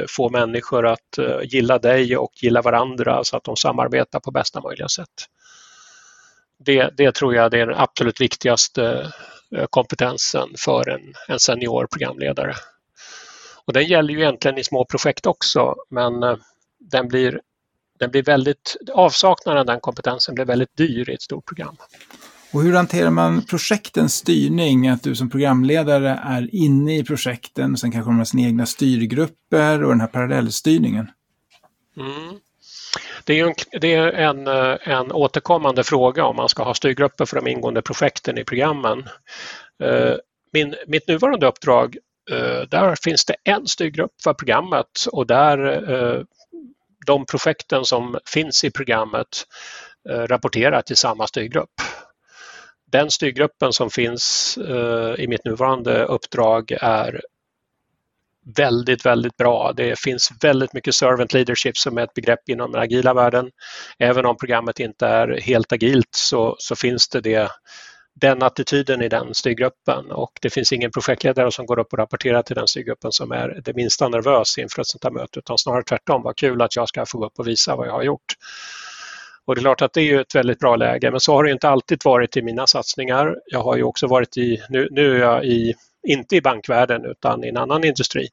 [0.10, 4.88] få människor att gilla dig och gilla varandra så att de samarbetar på bästa möjliga
[4.88, 5.26] sätt.
[6.60, 9.12] Det, det tror jag är den absolut viktigaste
[9.70, 12.56] kompetensen för en, en senior programledare.
[13.68, 16.36] Och den gäller ju egentligen i små projekt också men eh,
[16.80, 17.42] den blir,
[18.00, 21.76] den blir väldigt, avsaknaden av den kompetensen blir väldigt dyr i ett stort program.
[22.54, 24.88] Och hur hanterar man projektens styrning?
[24.88, 28.66] Att du som programledare är inne i projekten och sen kanske de har sina egna
[28.66, 31.12] styrgrupper och den här parallellstyrningen?
[31.98, 32.40] Mm.
[33.24, 37.26] Det är, en, det är en, eh, en återkommande fråga om man ska ha styrgrupper
[37.26, 39.04] för de ingående projekten i programmen.
[39.84, 40.16] Eh,
[40.54, 41.98] min, mitt nuvarande uppdrag
[42.32, 46.22] Eh, där finns det en styrgrupp för programmet och där eh,
[47.06, 49.28] de projekten som finns i programmet
[50.10, 51.82] eh, rapporterar till samma styrgrupp.
[52.92, 54.58] Den styrgruppen som finns
[55.18, 57.22] i mitt nuvarande uppdrag är
[58.56, 59.74] väldigt, väldigt bra.
[59.76, 63.52] Det finns väldigt mycket servant leadership som är ett begrepp inom den agila världen.
[64.00, 67.52] Även om programmet inte är helt agilt så, så finns det det
[68.22, 72.42] den attityden i den styrgruppen och det finns ingen projektledare som går upp och rapporterar
[72.42, 75.84] till den styrgruppen som är det minsta nervös inför ett sånt här möte utan snarare
[75.84, 78.34] tvärtom, vad kul att jag ska få gå upp och visa vad jag har gjort.
[79.46, 81.52] Och det är klart att det är ett väldigt bra läge men så har det
[81.52, 83.36] inte alltid varit i mina satsningar.
[83.46, 85.74] Jag har ju också varit i, nu, nu är jag i,
[86.08, 88.28] inte i bankvärlden utan i en annan industri.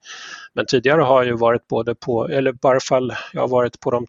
[0.54, 3.80] Men tidigare har jag ju varit både på, eller i varje fall, jag har varit
[3.80, 4.06] på de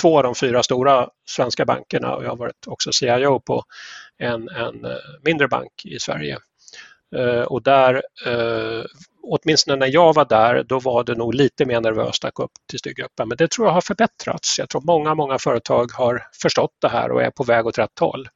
[0.00, 3.62] två av de fyra stora svenska bankerna och jag har varit också CIO på
[4.18, 6.38] en, en eh, mindre bank i Sverige.
[7.16, 8.84] Eh, och där, eh,
[9.22, 12.52] åtminstone när jag var där, då var det nog lite mer nervöst att gå upp
[12.70, 13.28] till styrgruppen.
[13.28, 14.58] Men det tror jag har förbättrats.
[14.58, 17.98] Jag tror många, många företag har förstått det här och är på väg åt rätt
[18.00, 18.28] håll.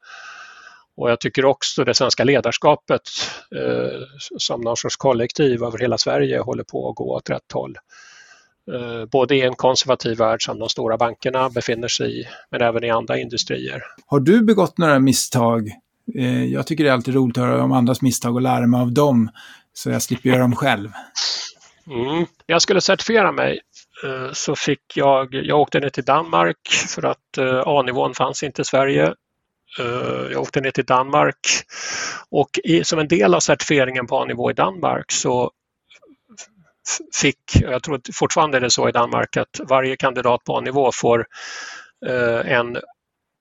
[0.96, 3.02] Och jag tycker också det svenska ledarskapet
[3.56, 4.00] eh,
[4.38, 7.76] som någon sorts kollektiv över hela Sverige håller på att gå åt rätt håll.
[8.72, 12.84] Eh, både i en konservativ värld som de stora bankerna befinner sig i, men även
[12.84, 13.82] i andra industrier.
[14.06, 15.70] Har du begått några misstag?
[16.14, 18.80] Eh, jag tycker det är alltid roligt att höra om andras misstag och lära mig
[18.80, 19.30] av dem,
[19.72, 20.88] så jag slipper göra dem själv.
[21.86, 22.18] Mm.
[22.18, 23.60] När jag skulle certifiera mig
[24.04, 28.64] eh, så fick jag, jag åkte ner till Danmark för att A-nivån fanns inte i
[28.64, 29.14] Sverige.
[30.30, 31.38] Jag åkte ner till Danmark
[32.30, 32.50] och
[32.82, 35.50] som en del av certifieringen på A-nivå i Danmark så
[37.20, 41.26] fick, jag tror fortfarande är det så i Danmark, att varje kandidat på A-nivå får
[42.06, 42.76] eh, en,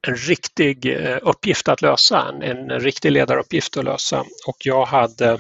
[0.08, 4.20] en riktig eh, uppgift att lösa, en, en riktig ledaruppgift att lösa.
[4.48, 5.40] Och jag hade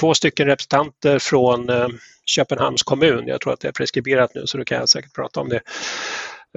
[0.00, 1.88] två stycken representanter från eh,
[2.26, 5.40] Köpenhamns kommun, jag tror att det är preskriberat nu så då kan jag säkert prata
[5.40, 5.60] om det.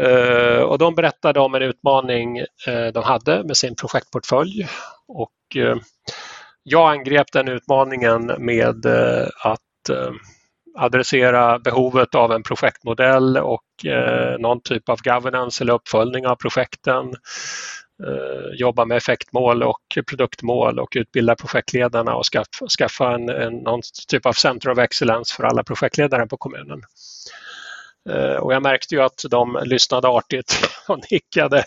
[0.01, 4.67] Eh, och de berättade om en utmaning eh, de hade med sin projektportfölj
[5.07, 5.75] och eh,
[6.63, 8.85] jag angrep den utmaningen med
[9.43, 9.59] att
[10.75, 17.13] adressera behovet av en projektmodell och eh, någon typ av governance eller uppföljning av projekten.
[18.07, 23.81] Eh, jobba med effektmål och produktmål och utbilda projektledarna och skaffa, skaffa en, en, någon
[24.07, 26.81] typ av center of excellence för alla projektledare på kommunen.
[28.09, 31.63] Eh, och jag märkte ju att de lyssnade artigt och nickade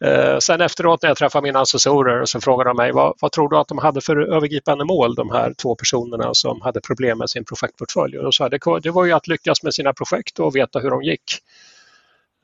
[0.00, 3.48] Eh, sen efteråt när jag träffade mina assessorer så frågade de mig vad, vad, tror
[3.48, 7.30] du att de hade för övergripande mål, de här två personerna som hade problem med
[7.30, 8.18] sin projektportfölj?
[8.18, 10.90] Och de sa det, det var ju att lyckas med sina projekt och veta hur
[10.90, 11.38] de gick,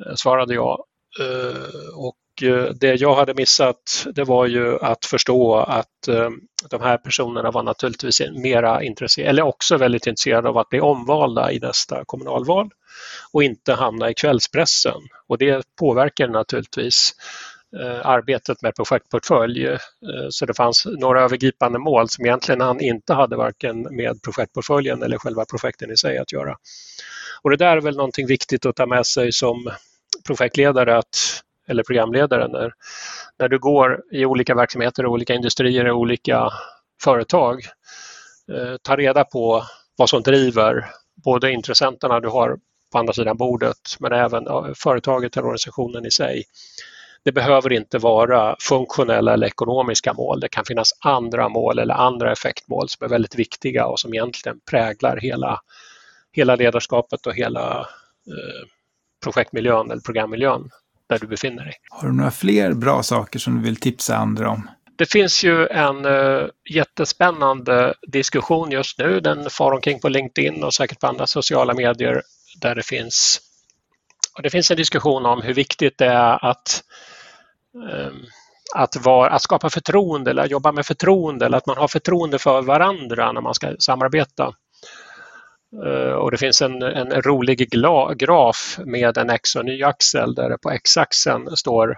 [0.07, 0.85] eh, svarade jag.
[1.21, 6.31] Eh, och eh, det jag hade missat det var ju att förstå att eh,
[6.71, 11.53] de här personerna var naturligtvis mera intresserade, eller också väldigt intresserade av att bli omvalda
[11.53, 12.71] i nästa kommunalval
[13.33, 15.01] och inte hamna i kvällspressen.
[15.29, 17.15] Och det påverkar naturligtvis
[17.81, 19.67] eh, arbetet med projektportfölj.
[19.67, 19.79] Eh,
[20.31, 25.19] så det fanns några övergripande mål som egentligen han inte hade varken med projektportföljen eller
[25.19, 26.57] själva projekten i sig att göra.
[27.43, 29.71] Och det där är väl någonting viktigt att ta med sig som
[30.27, 32.73] projektledare att, eller programledare när,
[33.39, 36.51] när du går i olika verksamheter, olika industrier och olika
[37.03, 37.63] företag.
[38.53, 39.63] Eh, ta reda på
[39.97, 40.91] vad som driver
[41.25, 42.59] både intressenterna du har
[42.93, 46.45] på andra sidan bordet men även företaget eller organisationen i sig.
[47.25, 50.41] Det behöver inte vara funktionella eller ekonomiska mål.
[50.41, 54.61] Det kan finnas andra mål eller andra effektmål som är väldigt viktiga och som egentligen
[54.71, 55.61] präglar hela,
[56.33, 57.81] hela ledarskapet och hela
[58.27, 58.69] eh,
[59.25, 60.71] projektmiljön eller programmiljön
[61.09, 61.75] där du befinner dig.
[61.91, 64.69] Har du några fler bra saker som du vill tipsa andra om?
[64.97, 69.21] Det finns ju en uh, jättespännande diskussion just nu.
[69.21, 72.23] Den far omkring på LinkedIn och säkert på andra sociala medier
[72.57, 73.41] där det finns,
[74.37, 76.83] och det finns en diskussion om hur viktigt det är att
[77.75, 78.27] ehm,
[78.75, 82.63] att, var, att skapa förtroende eller jobba med förtroende eller att man har förtroende för
[82.63, 84.55] varandra när man ska samarbeta.
[85.85, 87.71] Eh, och det finns en, en rolig
[88.19, 91.91] graf med en X och en Y-axel där det på X-axeln står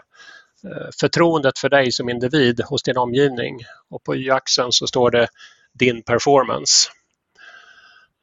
[0.65, 3.59] eh, förtroendet för dig som individ hos din omgivning
[3.91, 5.29] och på y-axeln så står det
[5.73, 6.91] din performance.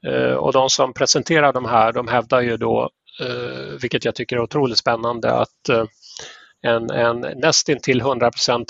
[0.08, 2.90] Eh, och de som presenterar de här de hävdar ju då,
[3.22, 5.84] eh, vilket jag tycker är otroligt spännande, att eh,
[6.62, 8.66] en, en nästintill 100%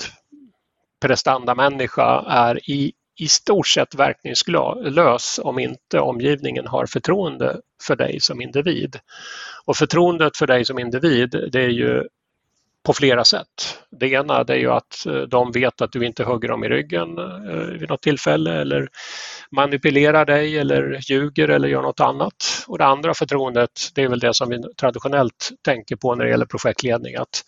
[1.00, 8.40] prestandamänniska är i, i stort sett verkningslös om inte omgivningen har förtroende för dig som
[8.40, 8.98] individ.
[9.64, 12.08] Och förtroendet för dig som individ det är ju
[12.86, 13.78] på flera sätt.
[13.90, 16.68] Det ena det är ju att eh, de vet att du inte hugger dem i
[16.68, 18.88] ryggen eh, vid något tillfälle eller
[19.50, 22.64] manipulerar dig eller ljuger eller gör något annat.
[22.66, 26.30] Och det andra förtroendet det är väl det som vi traditionellt tänker på när det
[26.30, 27.16] gäller projektledning.
[27.16, 27.44] Att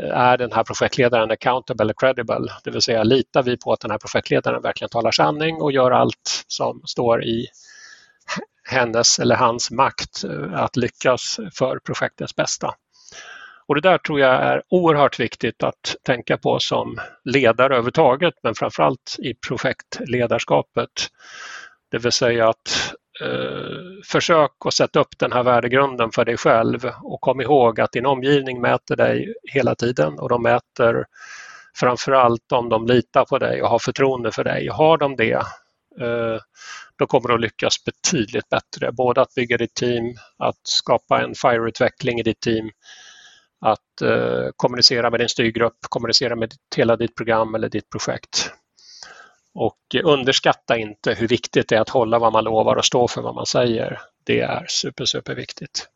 [0.00, 2.52] eh, är den här projektledaren accountable och credible?
[2.64, 5.90] Det vill säga litar vi på att den här projektledaren verkligen talar sanning och gör
[5.90, 7.46] allt som står i
[8.68, 12.74] hennes eller hans makt att lyckas för projektets bästa.
[13.68, 18.54] Och det där tror jag är oerhört viktigt att tänka på som ledare överhuvudtaget men
[18.54, 20.90] framförallt i projektledarskapet.
[21.90, 26.90] Det vill säga att eh, försök att sätta upp den här värdegrunden för dig själv
[27.02, 31.04] och kom ihåg att din omgivning mäter dig hela tiden och de mäter
[31.76, 34.68] framförallt om de litar på dig och har förtroende för dig.
[34.68, 35.32] Har de det,
[36.00, 36.40] eh,
[36.98, 38.92] då kommer du att lyckas betydligt bättre.
[38.92, 42.70] Både att bygga ditt team, att skapa en FIRE-utveckling i ditt team
[43.60, 48.50] att eh, kommunicera med din styrgrupp, kommunicera med hela ditt program eller ditt projekt.
[49.54, 53.22] Och underskatta inte hur viktigt det är att hålla vad man lovar och stå för
[53.22, 54.00] vad man säger.
[54.24, 55.88] Det är super, super viktigt.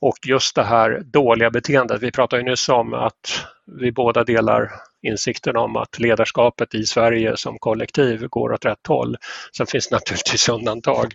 [0.00, 4.70] Och just det här dåliga beteendet, vi pratade ju nyss om att vi båda delar
[5.02, 9.16] insikten om att ledarskapet i Sverige som kollektiv går åt rätt håll.
[9.56, 11.12] Sen finns det naturligtvis undantag.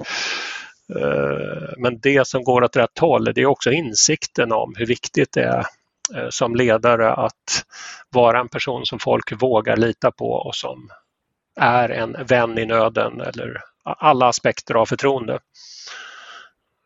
[0.93, 5.33] Eh, men det som går åt rätt håll det är också insikten om hur viktigt
[5.33, 5.65] det är
[6.15, 7.65] eh, som ledare att
[8.09, 10.89] vara en person som folk vågar lita på och som
[11.59, 15.39] är en vän i nöden eller alla aspekter av förtroende.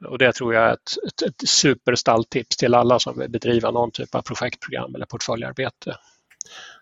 [0.05, 3.91] Och det tror jag är ett, ett, ett superstalltips till alla som vill bedriva någon
[3.91, 5.95] typ av projektprogram eller portföljarbete.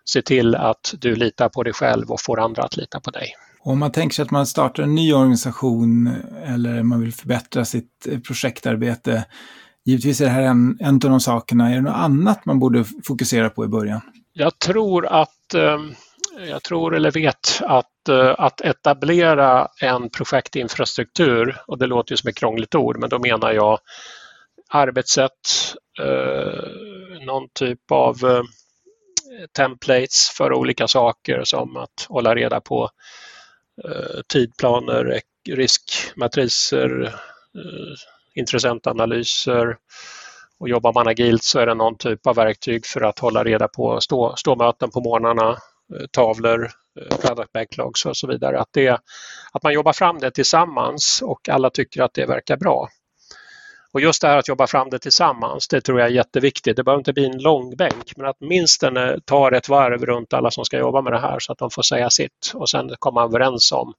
[0.04, 3.34] Se till att du litar på dig själv och får andra att lita på dig.
[3.60, 8.06] Om man tänker sig att man startar en ny organisation eller man vill förbättra sitt
[8.06, 9.24] eh, projektarbete,
[9.84, 11.70] givetvis är det här en, en av de sakerna.
[11.70, 14.00] Är det något annat man borde fokusera på i början?
[14.32, 15.94] Jag tror att ehm,
[16.48, 22.28] jag tror eller vet att, eh, att etablera en projektinfrastruktur, och det låter ju som
[22.28, 23.78] ett krångligt ord, men då menar jag
[24.68, 25.32] arbetssätt,
[26.00, 28.16] eh, någon typ av
[29.56, 32.90] templates för olika saker som att hålla reda på
[33.84, 37.94] Eh, tidplaner, riskmatriser, eh,
[38.34, 39.76] intressentanalyser
[40.60, 43.68] och jobbar man agilt så är det någon typ av verktyg för att hålla reda
[43.68, 46.70] på stå, ståmöten på morgnarna, eh, tavlor,
[47.20, 48.60] product backlogs och så vidare.
[48.60, 48.88] Att, det,
[49.52, 52.88] att man jobbar fram det tillsammans och alla tycker att det verkar bra.
[53.92, 56.76] Och just det här att jobba fram det tillsammans, det tror jag är jätteviktigt.
[56.76, 60.32] Det behöver inte bli en långbänk, men att minst den eh, tar ett varv runt
[60.32, 62.90] alla som ska jobba med det här så att de får säga sitt och sen
[62.98, 63.94] komma överens om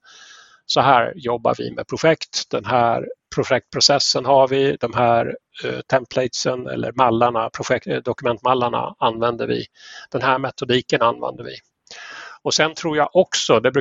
[0.72, 6.68] så här jobbar vi med projekt, den här projektprocessen har vi, de här eh, templatesen
[6.68, 9.66] eller mallarna, projekt, eh, dokumentmallarna använder vi,
[10.12, 11.56] den här metodiken använder vi.
[12.42, 13.72] Och sen tror jag också, det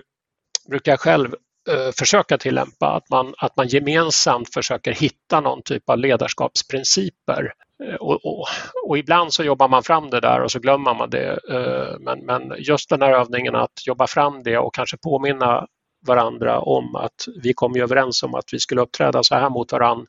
[0.69, 1.35] brukar jag själv
[1.69, 7.53] Eh, försöka tillämpa, att man, att man gemensamt försöker hitta någon typ av ledarskapsprinciper.
[7.85, 8.47] Eh, och, och,
[8.85, 11.39] och, ibland så jobbar man fram det där och så glömmer man det.
[11.51, 15.67] Eh, men, men just den här övningen att jobba fram det och kanske påminna
[16.07, 19.73] varandra om att vi kom ju överens om att vi skulle uppträda så här mot
[19.73, 20.07] varandra.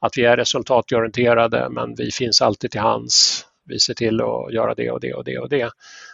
[0.00, 4.74] Att vi är resultatorienterade men vi finns alltid till hands vi ser till att göra
[4.74, 5.70] det och det och det och det.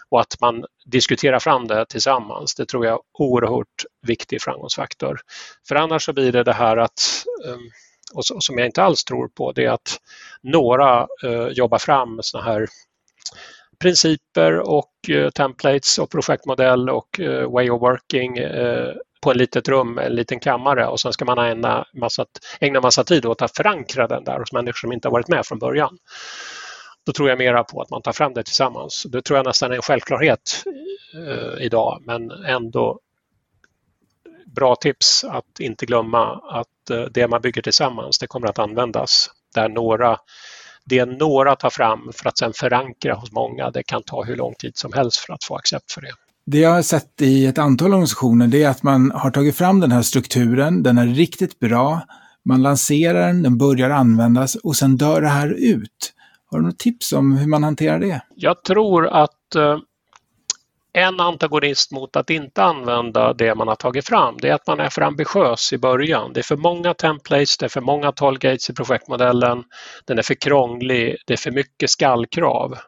[0.09, 5.21] Och att man diskuterar fram det tillsammans, det tror jag är oerhört viktig framgångsfaktor.
[5.69, 7.71] För annars så blir det det här att, ehm,
[8.15, 9.99] och som jag inte alls tror på, det är att
[10.43, 12.67] några eh, jobbar fram såna här
[13.81, 18.39] principer och eh, templates och projektmodell och eh, way of working
[19.23, 22.25] på ett litet rum, en liten kammare och sen ska man ägna massa,
[22.61, 25.47] ägna massa tid åt att förankra den där hos människor som inte har varit med
[25.47, 25.99] från början.
[27.11, 29.07] Då tror jag mera på att man tar fram det tillsammans.
[29.09, 30.65] Det tror jag nästan är en självklarhet
[31.15, 32.99] eh, idag men ändå
[34.47, 39.31] bra tips att inte glömma att eh, det man bygger tillsammans det kommer att användas.
[39.55, 40.17] Där några,
[40.85, 44.55] det några tar fram för att sedan förankra hos många, det kan ta hur lång
[44.55, 46.13] tid som helst för att få accept för det.
[46.47, 49.81] Det jag har sett i ett antal organisationer det är att man har tagit fram
[49.81, 52.01] den här strukturen, den är riktigt bra,
[52.45, 56.15] man lanserar den, den börjar användas och sen dör det här ut.
[56.51, 58.21] Har du något tips om hur man hanterar det?
[58.35, 59.79] Jag tror att eh,
[60.93, 64.81] en antagonist mot att inte använda det man har tagit fram, det är att man
[64.81, 66.33] är för ambitiös i början.
[66.33, 69.65] Det är för många templates, det är för många tollgates i projektmodellen,
[70.05, 72.79] den är för krånglig, det är för mycket skallkrav.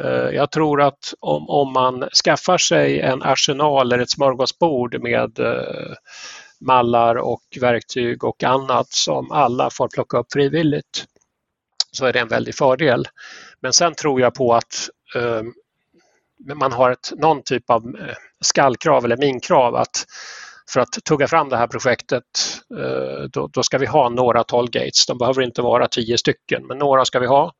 [0.00, 5.38] Eh, jag tror att om, om man skaffar sig en arsenal eller ett smörgåsbord med
[5.38, 5.94] eh,
[6.60, 11.04] mallar och verktyg och annat som alla får plocka upp frivilligt
[11.92, 13.08] så är det en väldig fördel.
[13.60, 15.42] Men sen tror jag på att eh,
[16.54, 20.06] man har ett, någon typ av eh, skallkrav eller minkrav att
[20.72, 22.22] för att tugga fram det här projektet
[22.78, 25.06] eh, då, då, ska vi ha några tollgates.
[25.06, 27.52] De behöver inte vara tio stycken men några ska vi ha.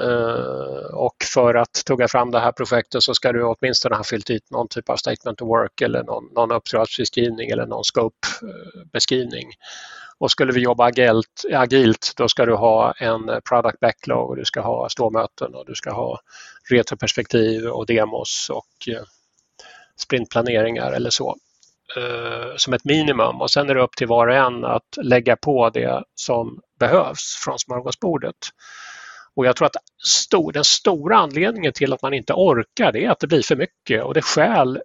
[0.00, 4.30] Uh, och för att tugga fram det här projektet så ska du åtminstone ha fyllt
[4.30, 9.46] ut någon typ av statement of work eller någon, någon uppdragsbeskrivning eller någon scope-beskrivning.
[9.46, 14.36] Eh, och skulle vi jobba agilt, agilt då ska du ha en product backlog och
[14.36, 16.20] du ska ha ståmöten och du ska ha
[16.70, 19.02] retroperspektiv och demos och eh,
[19.96, 21.36] sprintplaneringar eller så
[21.96, 25.36] eh, som ett minimum och sen är det upp till var och en att lägga
[25.36, 28.36] på det som behövs från smörgåsbordet.
[29.34, 33.10] Och jag tror att stor, den stora anledningen till att man inte orkar det är
[33.10, 34.80] att det blir för mycket och det skäl,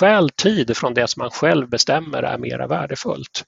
[0.00, 3.44] skäl tid från det som man själv bestämmer är mera värdefullt.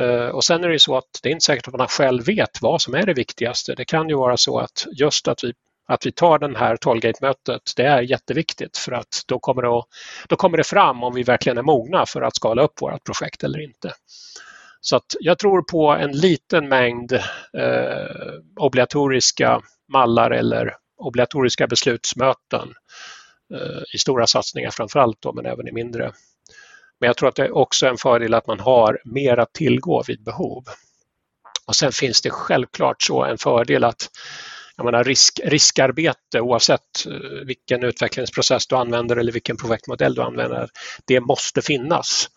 [0.00, 2.24] Eh, och sen är det ju så att det är inte säkert att man själv
[2.24, 3.74] vet vad som är det viktigaste.
[3.74, 5.52] Det kan ju vara så att just att vi,
[5.86, 9.84] att vi tar den här Tollgate-mötet, det är jätteviktigt för att då kommer, det att,
[10.28, 13.44] då kommer det fram om vi verkligen är mogna för att skala upp vårt projekt
[13.44, 13.92] eller inte.
[14.80, 19.60] Så att jag tror på en liten mängd eh, obligatoriska
[19.92, 22.74] mallar eller obligatoriska beslutsmöten
[23.54, 26.12] eh, i stora satsningar framförallt då, men även i mindre.
[27.00, 30.02] Men jag tror att det är också en fördel att man har mer att tillgå
[30.06, 30.64] vid behov.
[31.66, 34.08] Och sen finns det självklart så en fördel att
[34.76, 40.68] jag menar, risk, riskarbete oavsett eh, vilken utvecklingsprocess du använder eller vilken projektmodell du använder,
[41.06, 42.28] det måste finnas.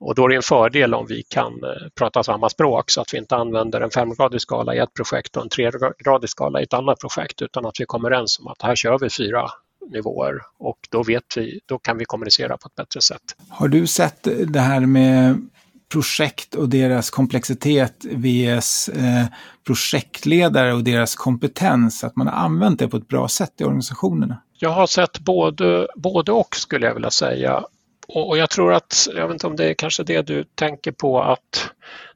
[0.00, 3.14] Och då är det en fördel om vi kan eh, prata samma språk så att
[3.14, 6.74] vi inte använder en femgradig skala i ett projekt och en tregradig skala i ett
[6.74, 9.50] annat projekt utan att vi kommer överens om att här kör vi fyra
[9.90, 13.22] nivåer och då vet vi, då kan vi kommunicera på ett bättre sätt.
[13.48, 15.48] Har du sett det här med
[15.92, 19.24] projekt och deras komplexitet vs eh,
[19.66, 24.42] projektledare och deras kompetens, att man har använt det på ett bra sätt i organisationerna?
[24.58, 27.64] Jag har sett både, både och skulle jag vilja säga.
[28.08, 31.22] Och, jag tror att, jag vet inte om det är kanske det du tänker på,
[31.22, 31.70] att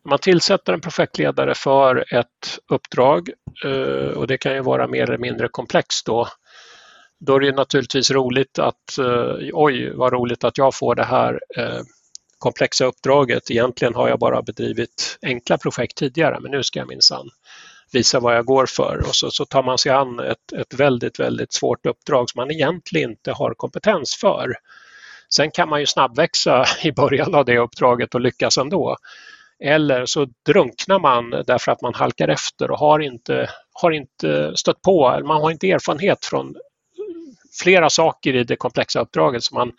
[0.05, 3.31] när man tillsätter en projektledare för ett uppdrag
[3.65, 6.29] eh, och det kan ju vara mer eller mindre komplext då,
[7.19, 11.41] då är det naturligtvis roligt att, eh, oj vad roligt att jag får det här
[11.57, 11.81] eh,
[12.39, 13.51] komplexa uppdraget.
[13.51, 17.31] Egentligen har jag bara bedrivit enkla projekt tidigare men nu ska jag minsann
[17.93, 21.21] visa vad jag går för och så, så tar man sig an ett, ett väldigt,
[21.21, 24.55] väldigt svårt uppdrag som man egentligen inte har kompetens för.
[25.35, 28.97] Sen kan man ju snabbväxa i början av det uppdraget och lyckas ändå.
[29.65, 34.83] Eller så drunknar man därför att man halkar efter och har inte, har inte stött
[34.83, 36.55] på, eller man har inte erfarenhet från
[37.63, 39.73] flera saker i det komplexa uppdraget som man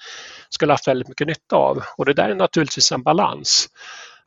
[0.50, 1.84] skulle haft väldigt mycket nytta av.
[1.98, 3.68] Och det där är naturligtvis en balans.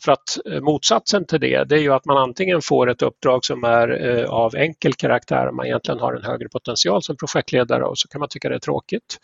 [0.04, 3.44] För att eh, motsatsen till det, det är ju att man antingen får ett uppdrag
[3.44, 7.98] som är eh, av enkel karaktär, man egentligen har en högre potential som projektledare och
[7.98, 9.18] så kan man tycka det är tråkigt.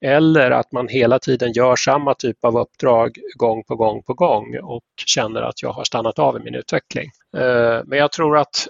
[0.00, 4.58] Eller att man hela tiden gör samma typ av uppdrag gång på gång på gång
[4.62, 7.10] och känner att jag har stannat av i min utveckling.
[7.36, 8.66] Eh, men jag tror att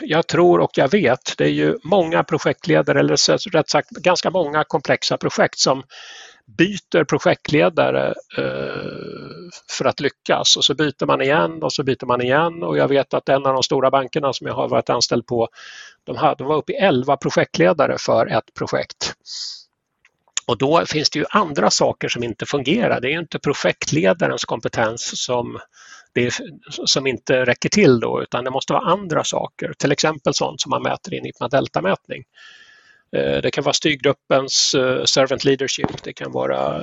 [0.00, 4.64] jag tror och jag vet, det är ju många projektledare, eller rätt sagt ganska många
[4.64, 5.82] komplexa projekt som
[6.58, 12.22] byter projektledare eh, för att lyckas och så byter man igen och så byter man
[12.22, 15.26] igen och jag vet att en av de stora bankerna som jag har varit anställd
[15.26, 15.48] på,
[16.04, 19.14] de, hade, de var uppe i 11 projektledare för ett projekt.
[20.46, 23.00] Och då finns det ju andra saker som inte fungerar.
[23.00, 25.58] Det är inte projektledarens kompetens som,
[26.20, 26.34] är,
[26.86, 29.72] som inte räcker till då, utan det måste vara andra saker.
[29.78, 32.24] Till exempel sånt som man mäter i en IPMA Delta-mätning.
[33.16, 36.82] Eh, det kan vara styrgruppens eh, servant leadership, det kan vara eh,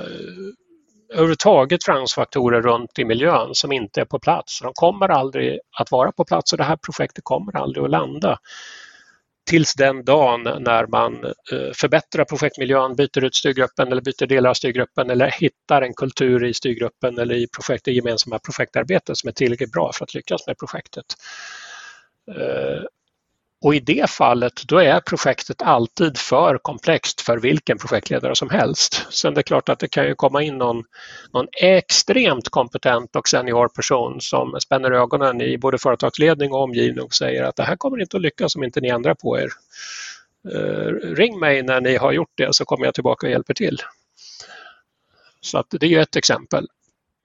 [1.12, 4.60] överhuvudtaget framgångsfaktorer runt i miljön som inte är på plats.
[4.60, 8.38] De kommer aldrig att vara på plats och det här projektet kommer aldrig att landa
[9.50, 14.54] tills den dagen när man eh, förbättrar projektmiljön, byter ut styrgruppen eller byter delar av
[14.54, 19.32] styrgruppen eller hittar en kultur i styrgruppen eller i projekt, det gemensamma projektarbetet som är
[19.32, 21.04] tillräckligt bra för att lyckas med projektet.
[22.36, 22.82] Eh,
[23.62, 29.06] och i det fallet då är projektet alltid för komplext för vilken projektledare som helst.
[29.10, 30.84] Sen det är klart att det kan ju komma in någon,
[31.32, 37.14] någon extremt kompetent och senior person som spänner ögonen i både företagsledning och omgivning och
[37.14, 39.48] säger att det här kommer inte att lyckas om inte ni ändrar på er.
[40.54, 43.78] Eh, ring mig när ni har gjort det så kommer jag tillbaka och hjälper till.
[45.40, 46.66] Så att det är ett exempel.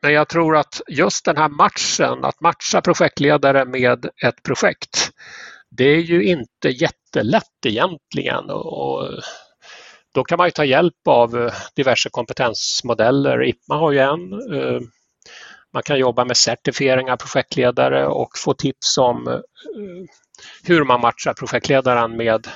[0.01, 5.11] Men jag tror att just den här matchen, att matcha projektledare med ett projekt,
[5.77, 8.49] det är ju inte jättelätt egentligen.
[8.49, 9.09] Och
[10.13, 13.43] då kan man ta hjälp av eh, diverse kompetensmodeller.
[13.43, 14.33] IPMA har ju en.
[14.33, 14.81] Eh,
[15.73, 19.39] man kan jobba med certifiering av projektledare och få tips om eh,
[20.63, 22.47] hur man matchar projektledaren med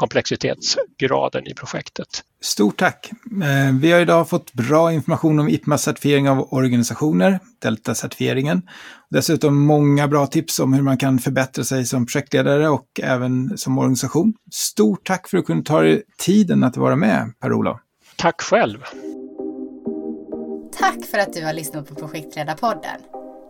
[0.00, 2.08] komplexitetsgraden i projektet.
[2.42, 3.10] Stort tack!
[3.42, 8.62] Eh, vi har idag fått bra information om IPMAs certifiering av organisationer, Delta-certifieringen.
[9.10, 13.78] Dessutom många bra tips om hur man kan förbättra sig som projektledare och även som
[13.78, 14.34] organisation.
[14.52, 17.80] Stort tack för att du kunde ta dig tiden att vara med, Per-Olof.
[18.16, 18.78] Tack själv!
[20.78, 23.00] Tack för att du har lyssnat på Projektledarpodden.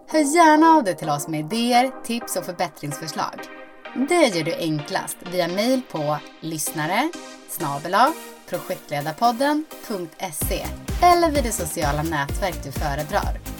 [0.09, 3.60] Hör gärna av dig till oss med idéer, tips och förbättringsförslag.
[3.95, 7.11] Det gör du enklast via mejl på lyssnare
[8.49, 10.67] projektledarpodden.se
[11.03, 13.60] eller vid det sociala nätverk du föredrar.